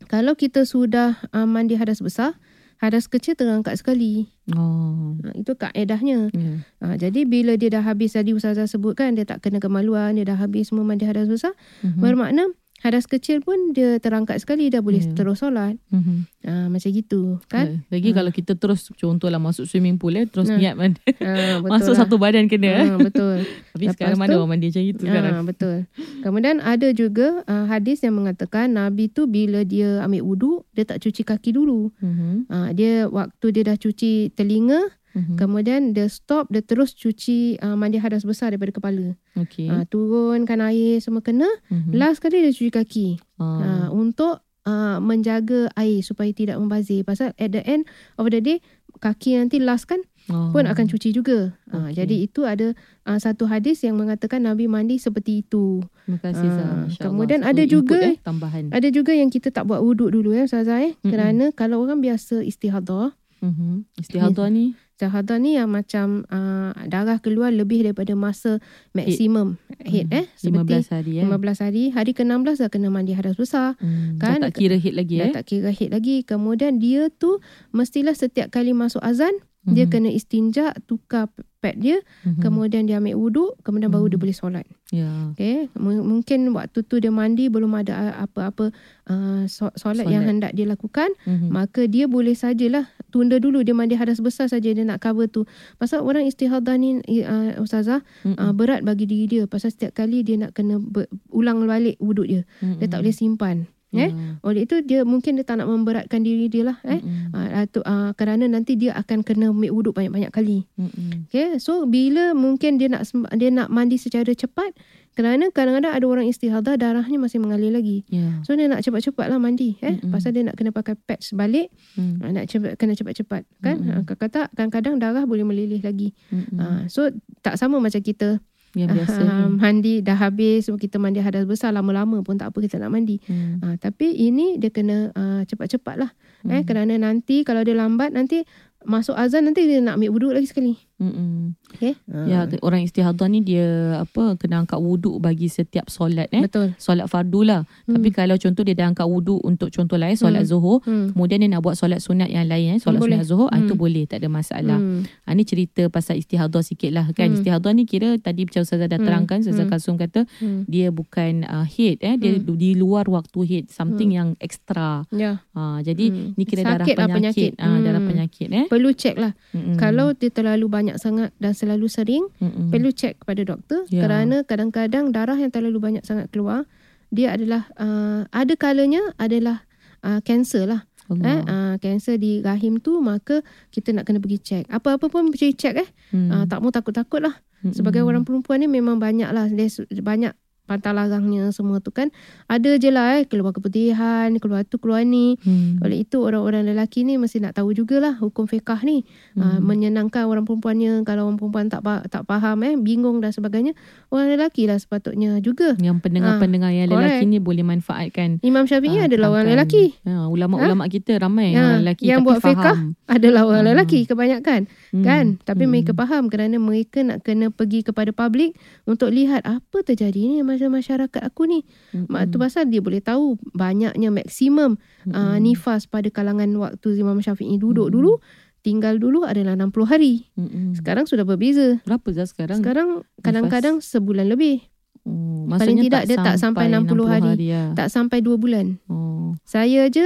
kalau 0.06 0.32
kita 0.32 0.64
sudah 0.64 1.16
uh, 1.30 1.44
mandi 1.44 1.74
hadas 1.74 2.00
besar, 2.00 2.36
hadas 2.78 3.10
kecil 3.10 3.34
terangkat 3.34 3.78
sekali. 3.78 4.30
Oh. 4.54 5.18
Ha, 5.22 5.34
itu 5.34 5.52
kaedahnya. 5.54 6.30
Ya. 6.30 6.52
Ha, 6.82 6.94
jadi 6.96 7.26
bila 7.26 7.58
dia 7.58 7.68
dah 7.68 7.82
habis 7.82 8.14
tadi 8.14 8.32
Ustazah 8.32 8.70
sebutkan 8.70 9.18
dia 9.18 9.26
tak 9.26 9.42
kena 9.42 9.58
kemaluan, 9.58 10.14
dia 10.14 10.24
dah 10.24 10.38
habis 10.38 10.70
semua 10.70 10.86
mandi 10.86 11.04
hadas 11.04 11.26
besar, 11.26 11.52
Mhm. 11.82 12.00
bermakna 12.00 12.42
hadas 12.78 13.04
kecil 13.04 13.40
pun 13.40 13.70
dia 13.70 13.98
terangkat 13.98 14.38
sekali 14.38 14.66
dah 14.66 14.78
boleh 14.78 15.00
Ya. 15.00 15.10
terus 15.12 15.38
solat. 15.38 15.74
Mhm. 15.88 16.16
Ha, 16.40 16.52
macam 16.66 16.88
gitu 16.88 17.42
kan? 17.46 17.82
Ya. 17.84 17.90
Lagi 17.90 18.10
kalau 18.12 18.30
kita 18.30 18.54
terus 18.54 18.88
contohlah 18.92 19.36
masuk 19.36 19.64
swimming 19.64 19.96
pool 19.96 20.14
eh 20.14 20.24
terus 20.24 20.46
Nah. 20.46 20.56
niat 20.56 20.74
mandi. 20.74 21.02
Ha, 21.18 21.58
betul 21.58 21.70
Masuk 21.74 21.92
lah. 21.92 22.00
satu 22.00 22.14
badan 22.16 22.46
kena. 22.46 22.72
Ha, 22.78 22.96
betul. 22.96 23.42
Tapi 23.72 23.84
Lepas 23.84 23.94
sekarang 23.94 24.16
mana 24.16 24.30
tu- 24.30 24.38
orang 24.38 24.50
mandi 24.52 24.66
macam 24.68 24.84
itu 24.84 25.02
sekarang. 25.02 25.32
Ha, 25.32 25.42
betul. 25.44 25.76
Kemudian 26.18 26.56
ada 26.60 26.88
juga 26.92 27.28
uh, 27.44 27.66
hadis 27.66 27.98
yang 28.00 28.14
mengatakan 28.14 28.70
Nabi 28.70 29.08
tu 29.08 29.26
bila 29.26 29.62
dia 29.62 30.00
ambil 30.00 30.22
wuduk, 30.24 30.58
dia 30.72 30.84
tak 30.84 30.98
cuci 30.98 31.22
kaki 31.22 31.50
dulu. 31.52 31.90
Mhm. 31.98 32.46
Uh, 32.46 32.68
dia 32.72 32.92
waktu 33.06 33.46
dia 33.50 33.62
dah 33.64 33.76
cuci 33.76 34.12
telinga, 34.32 34.80
Mhm. 35.12 35.34
kemudian 35.36 35.80
dia 35.92 36.04
stop, 36.06 36.48
dia 36.48 36.60
terus 36.60 36.92
cuci 36.92 37.56
uh, 37.58 37.74
mandi 37.74 37.96
hadas 37.96 38.22
besar 38.22 38.50
daripada 38.50 38.70
kepala. 38.70 39.16
Okey. 39.34 39.66
Uh, 39.66 39.84
turunkan 39.84 40.60
air 40.62 40.98
semua 40.98 41.20
kena. 41.20 41.48
Mhm. 41.68 41.92
Last 41.92 42.18
kali 42.18 42.40
dia 42.40 42.50
cuci 42.50 42.68
kaki. 42.70 43.08
Ah. 43.36 43.86
uh, 43.86 43.88
untuk 43.90 44.40
uh, 44.62 44.98
menjaga 44.98 45.72
air 45.74 46.00
supaya 46.00 46.28
tidak 46.30 46.56
membazir. 46.56 47.02
Pasal 47.02 47.32
at 47.34 47.50
the 47.50 47.62
end 47.62 47.88
of 48.14 48.26
the 48.26 48.38
day 48.38 48.58
kaki 48.98 49.34
nanti 49.34 49.58
last 49.58 49.86
kan 49.86 50.02
Oh. 50.28 50.52
pun 50.52 50.68
akan 50.68 50.84
cuci 50.86 51.08
juga. 51.10 51.56
Ah, 51.66 51.88
Okey. 51.88 52.04
jadi 52.04 52.16
itu 52.20 52.44
ada 52.44 52.76
ah, 53.02 53.16
satu 53.16 53.48
hadis 53.48 53.80
yang 53.80 53.96
mengatakan 53.96 54.44
Nabi 54.44 54.68
mandi 54.68 55.00
seperti 55.00 55.40
itu. 55.40 55.80
Terima 56.04 56.20
kasih 56.20 56.44
Ah, 56.44 56.84
Allah. 56.84 57.00
kemudian 57.00 57.40
ada 57.40 57.64
juga- 57.64 57.96
eh, 58.04 58.20
tambahan. 58.20 58.68
Ada 58.68 58.92
juga 58.92 59.16
yang 59.16 59.32
kita 59.32 59.48
tak 59.48 59.64
buat 59.64 59.80
wuduk 59.80 60.12
dulu 60.12 60.36
ya 60.36 60.44
Ustazah 60.44 60.84
eh. 60.84 60.92
Mm-mm. 60.94 61.08
Kerana 61.08 61.44
kalau 61.50 61.80
orang 61.80 62.04
biasa 62.04 62.44
istihadah, 62.44 63.16
Mhm. 63.40 63.88
Istihadah 63.96 64.52
ni 64.52 64.76
istihadah 64.98 65.38
ni 65.38 65.54
yang 65.54 65.70
macam 65.70 66.26
uh, 66.26 66.74
darah 66.90 67.22
keluar 67.22 67.54
lebih 67.54 67.86
daripada 67.86 68.18
masa 68.18 68.58
maksimum 68.98 69.54
head, 69.86 70.10
eh. 70.10 70.26
15 70.42 70.42
Seperti 70.42 70.74
hari 70.90 71.12
eh. 71.22 71.26
15 71.30 71.62
hari. 71.62 71.82
Hari 71.94 72.12
ke-16 72.18 72.58
dah 72.58 72.66
kena 72.66 72.90
mandi 72.90 73.14
hadas 73.14 73.38
besar. 73.38 73.78
Hmm. 73.78 74.18
kan? 74.18 74.42
Dah 74.42 74.50
tak 74.50 74.58
kira 74.58 74.74
hit 74.74 74.98
lagi 74.98 75.22
Dah 75.22 75.30
eh. 75.30 75.34
tak 75.38 75.46
kira 75.46 75.70
head 75.70 75.94
lagi. 75.94 76.26
Kemudian 76.26 76.82
dia 76.82 77.14
tu 77.14 77.38
mestilah 77.70 78.18
setiap 78.18 78.50
kali 78.50 78.74
masuk 78.74 78.98
azan, 78.98 79.38
dia 79.70 79.84
Mhm. 79.84 79.92
kena 79.92 80.08
istinja, 80.08 80.72
tukar 80.84 81.28
pad 81.58 81.74
dia, 81.74 81.98
Mhm. 82.22 82.38
kemudian 82.38 82.86
dia 82.86 83.02
ambil 83.02 83.18
wuduk, 83.18 83.58
kemudian 83.60 83.90
baru 83.90 84.06
Mhm. 84.06 84.12
dia 84.14 84.20
boleh 84.20 84.36
solat. 84.36 84.66
Ya. 84.88 85.10
Okay. 85.34 85.66
M- 85.74 86.00
mungkin 86.00 86.54
waktu 86.54 86.80
tu 86.80 86.96
dia 86.96 87.10
mandi 87.10 87.50
belum 87.50 87.74
ada 87.74 87.92
a- 87.92 88.16
apa-apa 88.24 88.70
uh, 89.04 89.42
so- 89.44 89.74
solat, 89.74 90.06
yang 90.06 90.22
Solat. 90.22 90.30
hendak 90.38 90.52
dia 90.54 90.64
lakukan, 90.64 91.10
Mhm. 91.26 91.50
maka 91.50 91.84
dia 91.84 92.06
boleh 92.06 92.32
sajalah 92.32 92.86
tunda 93.08 93.36
dulu 93.36 93.60
dia 93.60 93.74
mandi 93.74 93.98
hadas 93.98 94.22
besar 94.22 94.46
saja 94.46 94.70
dia 94.70 94.84
nak 94.84 95.02
cover 95.02 95.26
tu. 95.26 95.44
Pasal 95.76 96.00
orang 96.00 96.24
istihadah 96.24 96.78
ni 96.78 97.02
uh, 97.26 97.58
ustazah 97.58 98.06
Mhm. 98.22 98.36
uh, 98.38 98.52
berat 98.54 98.80
bagi 98.80 99.04
diri 99.04 99.26
dia 99.26 99.42
pasal 99.44 99.68
setiap 99.68 99.98
kali 99.98 100.22
dia 100.22 100.38
nak 100.38 100.54
kena 100.54 100.78
ber- 100.78 101.10
ulang 101.28 101.64
balik 101.64 101.98
wuduk 101.98 102.24
dia. 102.24 102.42
Dia 102.60 102.86
tak 102.86 103.00
Mhm. 103.00 103.04
boleh 103.04 103.16
simpan. 103.16 103.56
Eh? 103.88 104.12
Ya. 104.12 104.36
Oleh 104.44 104.68
itu 104.68 104.84
dia 104.84 105.00
mungkin 105.00 105.40
dia 105.40 105.48
tak 105.48 105.64
nak 105.64 105.72
memberatkan 105.72 106.20
diri 106.20 106.52
dia 106.52 106.68
lah 106.68 106.76
eh. 106.84 107.00
Mhm. 107.00 107.32
Uh, 107.32 107.48
atau, 107.64 107.80
uh, 107.88 108.10
kerana 108.12 108.44
nanti 108.44 108.76
dia 108.76 108.92
akan 108.92 109.24
kena 109.24 109.48
ambil 109.48 109.72
wuduk 109.72 109.96
banyak-banyak 109.96 110.28
kali. 110.28 110.68
Mhm. 110.76 111.32
Okay, 111.32 111.56
so 111.56 111.88
bila 111.88 112.36
mungkin 112.36 112.76
dia 112.76 112.92
nak 112.92 113.08
dia 113.32 113.48
nak 113.48 113.72
mandi 113.72 113.96
secara 113.96 114.28
cepat 114.28 114.76
kerana 115.16 115.50
kadang-kadang 115.50 115.90
ada 115.90 116.06
orang 116.06 116.30
istihadah 116.30 116.78
darahnya 116.78 117.18
masih 117.18 117.42
mengalir 117.42 117.74
lagi. 117.74 118.06
Ya. 118.06 118.38
So 118.46 118.54
dia 118.54 118.70
nak 118.70 118.86
cepat-cepat 118.86 119.26
lah 119.26 119.40
mandi 119.42 119.74
eh 119.82 119.98
Mm-mm. 119.98 120.14
pasal 120.14 120.30
dia 120.30 120.46
nak 120.46 120.54
kena 120.54 120.70
pakai 120.70 120.94
pads 120.94 121.34
balik 121.34 121.72
Mhm. 121.96 122.22
uh, 122.22 122.30
nak 122.36 122.44
cepat 122.46 122.72
kena 122.76 122.92
cepat-cepat 122.94 123.42
kan. 123.58 123.76
Mm-mm. 123.82 124.04
Uh, 124.04 124.14
kata 124.14 124.46
kadang-kadang 124.52 125.00
darah 125.00 125.24
boleh 125.24 125.42
melilih 125.42 125.80
lagi. 125.80 126.12
Mhm. 126.28 126.54
Uh, 126.60 126.80
so 126.92 127.08
tak 127.40 127.56
sama 127.56 127.80
macam 127.80 127.98
kita 127.98 128.38
Yang 128.78 129.02
biasa 129.02 129.22
uh, 129.26 129.48
mandi 129.50 130.00
dah 130.06 130.14
habis 130.14 130.70
kita 130.70 131.02
mandi 131.02 131.18
hadas 131.18 131.42
besar 131.50 131.74
lama-lama 131.74 132.22
pun 132.22 132.38
tak 132.38 132.54
apa 132.54 132.58
kita 132.62 132.78
nak 132.78 132.94
mandi. 132.94 133.18
Hmm. 133.26 133.58
Uh, 133.58 133.74
tapi 133.74 134.14
ini 134.14 134.54
dia 134.62 134.70
kena 134.70 135.10
uh, 135.18 135.42
cepat-cepat 135.42 135.96
lah 135.98 136.10
eh 136.46 136.62
Hmm. 136.62 136.64
kerana 136.64 136.94
nanti 136.94 137.42
kalau 137.42 137.66
dia 137.66 137.74
lambat 137.74 138.14
nanti 138.14 138.46
masuk 138.86 139.18
azan 139.18 139.50
nanti 139.50 139.66
dia 139.66 139.82
nak 139.82 139.98
ambil 139.98 140.14
wuduk 140.14 140.32
lagi 140.38 140.46
sekali. 140.46 140.78
Mhm. 140.98 141.54
Okay? 141.70 141.94
Ya, 142.26 142.42
orang 142.60 142.82
istihadah 142.82 143.26
ni 143.26 143.40
dia 143.40 143.66
apa 143.98 144.34
kena 144.34 144.60
angkat 144.60 144.76
wuduk 144.76 145.18
bagi 145.18 145.46
setiap 145.46 145.86
solat 145.86 146.26
eh. 146.30 146.42
Betul. 146.42 146.74
Solat 146.74 147.06
fardu 147.06 147.46
lah. 147.46 147.62
Hmm. 147.86 147.94
Tapi 147.94 148.08
kalau 148.10 148.34
contoh 148.34 148.62
dia 148.62 148.74
dah 148.74 148.90
angkat 148.90 149.06
wuduk 149.06 149.38
untuk 149.40 149.70
contoh 149.70 149.94
lain 149.94 150.14
solat 150.14 150.42
Hmm. 150.42 150.50
zuhur, 150.50 150.78
Hmm. 150.82 151.14
kemudian 151.14 151.38
dia 151.38 151.48
nak 151.48 151.62
buat 151.62 151.74
solat 151.74 152.02
sunat 152.02 152.26
yang 152.26 152.44
lain 152.44 152.74
eh, 152.74 152.78
solat 152.78 152.98
Boleh. 152.98 153.22
sunat 153.22 153.26
zuhur, 153.26 153.48
ah, 153.48 153.58
itu 153.58 153.72
Hmm. 153.72 153.80
boleh, 153.80 154.04
tak 154.04 154.18
ada 154.20 154.28
masalah. 154.28 154.78
Hmm. 154.78 155.06
Ha, 155.22 155.32
ni 155.32 155.42
cerita 155.42 155.86
pasal 155.86 156.18
istihadah 156.18 156.62
sikit 156.62 156.90
lah 156.90 157.06
kan. 157.12 157.30
Hmm. 157.30 157.36
Istihadah 157.38 157.70
ni 157.72 157.84
kira 157.84 158.18
tadi 158.18 158.42
macam 158.42 158.60
Ustazah 158.60 158.86
dah 158.86 158.98
Hmm. 158.98 159.06
terangkan, 159.06 159.38
Ustazah 159.40 159.64
Hmm. 159.64 159.70
Kasum 159.70 159.94
kata 159.94 160.26
Hmm. 160.42 160.66
dia 160.66 160.90
bukan 160.90 161.44
uh, 161.44 161.62
head 161.62 162.02
eh, 162.02 162.16
dia 162.16 162.32
di 162.36 162.74
luar 162.74 163.06
waktu 163.06 163.38
head, 163.44 163.64
something 163.70 164.10
yang 164.10 164.34
extra. 164.38 165.06
Ya. 165.12 165.44
Ha, 165.54 165.78
jadi 165.80 166.10
Hmm. 166.10 166.34
ni 166.34 166.42
kira 166.42 166.66
darah 166.66 166.82
Sakit 166.82 166.96
lah 166.96 167.06
penyakit. 167.06 167.52
penyakit. 167.54 167.62
Ah, 167.62 167.78
darah 167.78 168.00
Hmm. 168.00 168.08
penyakit 168.08 168.48
eh. 168.50 168.64
Perlu 168.66 168.90
cek 168.90 169.14
lah. 169.14 169.32
Mm-mm. 169.52 169.76
Kalau 169.76 170.10
dia 170.10 170.30
terlalu 170.30 170.66
banyak 170.66 170.87
sangat 170.96 171.36
dan 171.36 171.52
selalu 171.52 171.92
sering, 171.92 172.24
Mm-mm. 172.40 172.72
perlu 172.72 172.88
cek 172.88 173.20
kepada 173.20 173.44
doktor 173.44 173.84
Ya. 173.92 174.08
kerana 174.08 174.40
kadang-kadang 174.48 175.12
darah 175.12 175.36
yang 175.36 175.52
terlalu 175.52 175.76
banyak 175.76 176.04
sangat 176.08 176.32
keluar, 176.32 176.64
dia 177.12 177.36
adalah 177.36 177.68
uh, 177.76 178.24
ada 178.32 178.56
kalanya 178.56 179.04
adalah 179.20 179.68
uh, 180.00 180.24
kanser 180.24 180.64
lah. 180.64 180.88
Allah. 181.08 181.24
Eh, 181.24 181.40
uh, 181.44 181.74
kanser 181.80 182.20
di 182.20 182.44
rahim 182.44 182.80
tu 182.80 183.00
maka 183.00 183.40
kita 183.68 183.96
nak 183.96 184.08
kena 184.08 184.20
pergi 184.20 184.40
cek. 184.40 184.64
Apa-apa 184.68 185.08
pun 185.08 185.32
pergi 185.32 185.56
cek 185.56 185.74
eh. 185.76 185.88
Hmm. 186.12 186.28
Uh, 186.32 186.44
tak 186.44 186.60
mau 186.60 186.68
takut-takut 186.68 187.20
lah. 187.20 187.32
Mm-mm. 187.64 187.72
Sebagai 187.72 188.04
orang 188.04 188.28
perempuan 188.28 188.60
ni 188.60 188.68
memang 188.68 189.00
banyak 189.00 189.28
lah. 189.32 189.48
Dia 189.48 189.72
su- 189.72 189.88
banyak 189.88 190.36
pantang 190.68 190.92
larangnya 190.94 191.48
semua 191.48 191.80
tu 191.80 191.88
kan. 191.88 192.12
Ada 192.44 192.76
je 192.76 192.92
lah 192.92 193.16
eh. 193.16 193.24
Keluar 193.24 193.56
keputihan, 193.56 194.28
keluar 194.36 194.62
tu, 194.62 194.76
keluar 194.76 195.00
ni. 195.02 195.40
Hmm. 195.40 195.80
Oleh 195.80 196.04
itu 196.04 196.20
orang-orang 196.20 196.68
lelaki 196.68 197.02
ni 197.02 197.16
mesti 197.16 197.40
nak 197.40 197.56
tahu 197.56 197.72
jugalah 197.72 198.20
hukum 198.20 198.44
fiqah 198.44 198.84
ni. 198.84 199.08
Hmm. 199.32 199.40
Uh, 199.40 199.58
menyenangkan 199.64 200.28
orang 200.28 200.44
perempuannya. 200.44 201.00
Kalau 201.02 201.32
orang 201.32 201.40
perempuan 201.40 201.66
tak 201.66 201.80
tak 202.12 202.22
faham 202.22 202.60
eh, 202.62 202.76
bingung 202.76 203.18
dan 203.18 203.32
sebagainya. 203.32 203.72
Orang 204.12 204.28
lelaki 204.28 204.68
lah 204.68 204.76
sepatutnya 204.76 205.40
juga. 205.40 205.72
Yang 205.80 206.04
pendengar-pendengar 206.04 206.68
yang 206.70 206.92
correct. 206.92 207.24
lelaki 207.24 207.24
ni 207.24 207.38
boleh 207.40 207.64
manfaatkan. 207.64 208.44
Imam 208.44 208.68
Syafi'i 208.68 209.00
Ah, 209.00 209.06
adalah 209.08 209.32
orang 209.32 209.48
lelaki. 209.48 209.96
Ha, 210.04 210.26
ulama-ulama 210.26 210.84
kita 210.86 211.16
ramai 211.16 211.54
orang 211.54 211.80
lelaki 211.80 212.04
yang 212.04 212.20
buat 212.20 212.42
fiqah. 212.42 212.76
Adalah 213.08 213.46
orang 213.46 213.64
Ah. 213.64 213.68
lelaki 213.72 214.04
kebanyakan. 214.04 214.68
Hmm. 214.88 215.04
kan 215.04 215.24
tapi 215.40 215.68
Hmm. 215.68 215.70
mereka 215.70 215.92
faham 215.92 216.26
kerana 216.26 216.56
mereka 216.56 217.04
nak 217.04 217.22
kena 217.22 217.48
pergi 217.48 217.84
kepada 217.84 218.10
publik 218.10 218.56
untuk 218.84 219.08
lihat 219.08 219.44
apa 219.44 219.78
terjadi 219.80 220.16
ni 220.16 220.40
masa 220.60 220.66
masyarakat 220.68 221.22
aku 221.22 221.46
ni 221.46 221.62
Mm-mm. 221.88 222.08
mak 222.08 222.28
tu 222.28 222.36
pasal 222.36 222.66
dia 222.66 222.78
boleh 222.78 222.98
tahu 222.98 223.24
banyaknya 223.48 224.10
maksimum 224.10 224.74
uh, 225.06 225.38
nifas 225.38 225.86
pada 225.86 226.08
kalangan 226.08 226.50
waktu 226.52 226.96
Imam 226.96 227.18
Syafi'i 227.18 227.54
duduk 227.56 227.88
dulu 227.88 228.18
tinggal 228.58 228.96
dulu 228.96 229.22
adalah 229.22 229.54
60 229.54 229.70
hari 229.86 230.26
Mm-mm. 230.34 230.74
sekarang 230.74 231.06
sudah 231.06 231.22
berbeza 231.22 231.78
Berapa 231.82 232.10
Zah 232.10 232.26
sekarang? 232.26 232.58
sekarang 232.58 232.88
kadang-kadang 233.18 233.78
sebulan 233.78 234.26
lebih 234.26 234.66
Oh, 235.00 235.46
paling 235.48 235.78
maksudnya 235.78 235.82
tidak 235.84 236.02
dia 236.04 236.16
tak 236.18 236.36
sampai 236.36 236.68
60 236.68 236.84
hari. 237.06 237.32
ya. 237.40 237.72
tak 237.72 237.88
sampai 237.88 238.18
2 238.20 238.34
bulan 238.36 238.76
Oh. 238.84 239.32
saya 239.42 239.86
je 239.86 240.04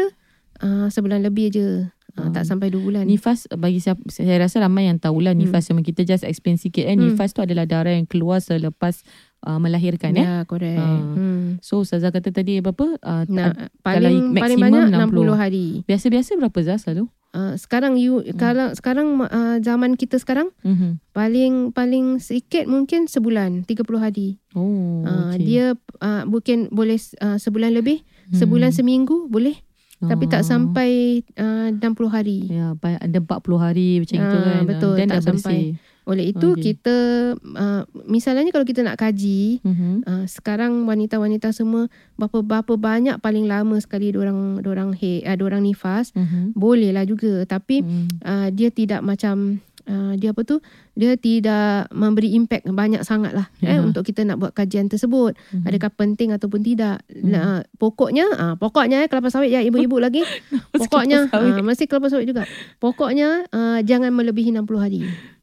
uh, 0.60 0.86
sebulan 0.86 1.26
lebih 1.26 1.50
je 1.50 1.66
uh, 2.14 2.28
tak 2.30 2.44
sampai 2.44 2.70
2 2.70 2.78
bulan 2.78 3.02
Nifas 3.02 3.50
bagi 3.50 3.80
siapa 3.80 3.98
saya 4.06 4.38
rasa 4.38 4.62
ramai 4.62 4.86
yang 4.86 5.00
tahulah 5.00 5.32
Hmm. 5.32 5.42
nifas 5.42 5.66
yang 5.66 5.80
kita 5.80 6.06
just 6.06 6.22
explain 6.22 6.54
sikit 6.54 6.84
eh 6.84 6.94
Hmm. 6.94 7.08
nifas 7.08 7.32
tu 7.32 7.40
adalah 7.40 7.64
darah 7.64 7.90
yang 7.90 8.06
keluar 8.06 8.38
selepas 8.38 9.02
uh, 9.42 9.58
melahirkan 9.58 10.14
eh. 10.14 10.22
ya 10.22 10.32
correct 10.44 10.78
Ah. 10.78 10.98
hmm. 11.12 11.58
So 11.58 11.80
Ustazah 11.80 12.08
kata 12.08 12.30
tadi 12.30 12.58
apa? 12.58 12.72
Uh, 12.96 13.24
Nah, 13.28 13.52
paling 13.80 14.32
paling 14.32 14.58
maksimum 14.58 14.88
banyak 14.88 15.10
60. 15.12 15.28
60 15.28 15.34
hari. 15.36 15.66
biasa-biasa 15.84 16.30
berapa 16.36 16.58
Zah 16.62 16.78
selalu? 16.78 17.06
Uh, 17.32 17.56
sekarang 17.56 17.96
you 17.96 18.20
kalau 18.36 18.70
sekarang 18.72 19.16
uh, 19.18 19.56
zaman 19.58 19.96
kita 19.96 20.16
sekarang 20.16 20.52
Mhm. 20.60 21.00
paling 21.10 21.54
paling 21.70 22.20
sikit 22.20 22.64
mungkin 22.66 23.08
sebulan 23.08 23.64
30 23.64 23.96
hari. 23.96 24.36
Oh, 24.52 25.00
Uh, 25.00 25.32
okay. 25.32 25.40
dia 25.40 25.66
uh, 25.98 26.22
mungkin 26.24 26.68
boleh 26.68 27.00
uh, 27.18 27.36
sebulan 27.36 27.72
lebih, 27.72 28.04
Hmm. 28.28 28.36
sebulan 28.36 28.70
seminggu 28.70 29.26
boleh 29.26 29.56
tapi 30.02 30.26
tak 30.26 30.42
Oh. 30.42 30.48
sampai 30.50 30.90
uh, 31.38 31.70
60 31.70 32.10
hari. 32.10 32.50
Ya, 32.50 32.74
ada 32.74 33.18
40 33.18 33.54
hari 33.56 34.02
macam 34.02 34.16
itu 34.18 34.34
Ah, 34.34 34.42
kan. 34.42 34.62
betul, 34.66 34.94
Dan 34.98 35.06
tak 35.06 35.14
dah 35.14 35.24
bersih. 35.30 35.64
Oleh 36.02 36.28
itu 36.28 36.52
Okey. 36.52 36.74
kita 36.74 36.96
uh, 37.38 37.82
misalnya 38.04 38.50
kalau 38.50 38.64
kita 38.64 38.80
nak 38.80 38.96
kaji 38.96 39.62
Mhm. 39.62 40.02
Uh, 40.02 40.24
sekarang 40.26 40.82
wanita-wanita 40.82 41.50
semua 41.50 41.86
berapa 42.14 42.42
berapa 42.42 42.74
banyak 42.74 43.16
paling 43.18 43.46
lama 43.46 43.78
sekali 43.78 44.10
orang 44.10 44.58
orang 44.60 44.90
he 44.92 45.22
uh, 45.22 45.36
orang 45.36 45.62
nifas 45.62 46.10
Mhm. 46.12 46.54
boleh 46.54 46.90
lah 46.90 47.02
juga 47.02 47.42
tapi 47.44 47.82
Hmm. 47.82 48.06
uh, 48.20 48.48
dia 48.48 48.68
tidak 48.68 49.00
macam 49.00 49.58
uh, 49.84 50.14
dia 50.14 50.30
apa 50.30 50.42
tu 50.42 50.58
dia 50.92 51.14
tidak 51.14 51.88
memberi 51.90 52.34
impact 52.34 52.68
banyak 52.68 53.00
sangat 53.02 53.32
lah 53.32 53.48
Ya. 53.58 53.74
eh 53.74 53.78
untuk 53.80 54.04
kita 54.04 54.22
nak 54.22 54.38
buat 54.38 54.52
kajian 54.52 54.86
tersebut 54.86 55.34
Mhm. 55.50 55.64
adakah 55.64 55.90
penting 55.90 56.30
ataupun 56.30 56.60
tidak 56.60 57.00
nah, 57.16 57.62
pokoknya 57.76 58.26
uh, 58.28 58.54
pokoknya 58.54 59.00
eh 59.00 59.08
kelapa 59.08 59.26
sawit 59.28 59.50
ya 59.50 59.58
ibu-ibu 59.60 59.96
lagi 59.96 60.22
pokoknya 60.76 61.26
kelapa 61.28 61.58
uh, 61.58 61.64
mesti 61.64 61.86
kelapa 61.86 62.06
sawit 62.08 62.26
juga 62.26 62.44
pokoknya 62.78 63.46
uh, 63.48 63.78
jangan 63.80 64.10
melebihi 64.10 64.52
60 64.52 64.66
hari 64.76 65.00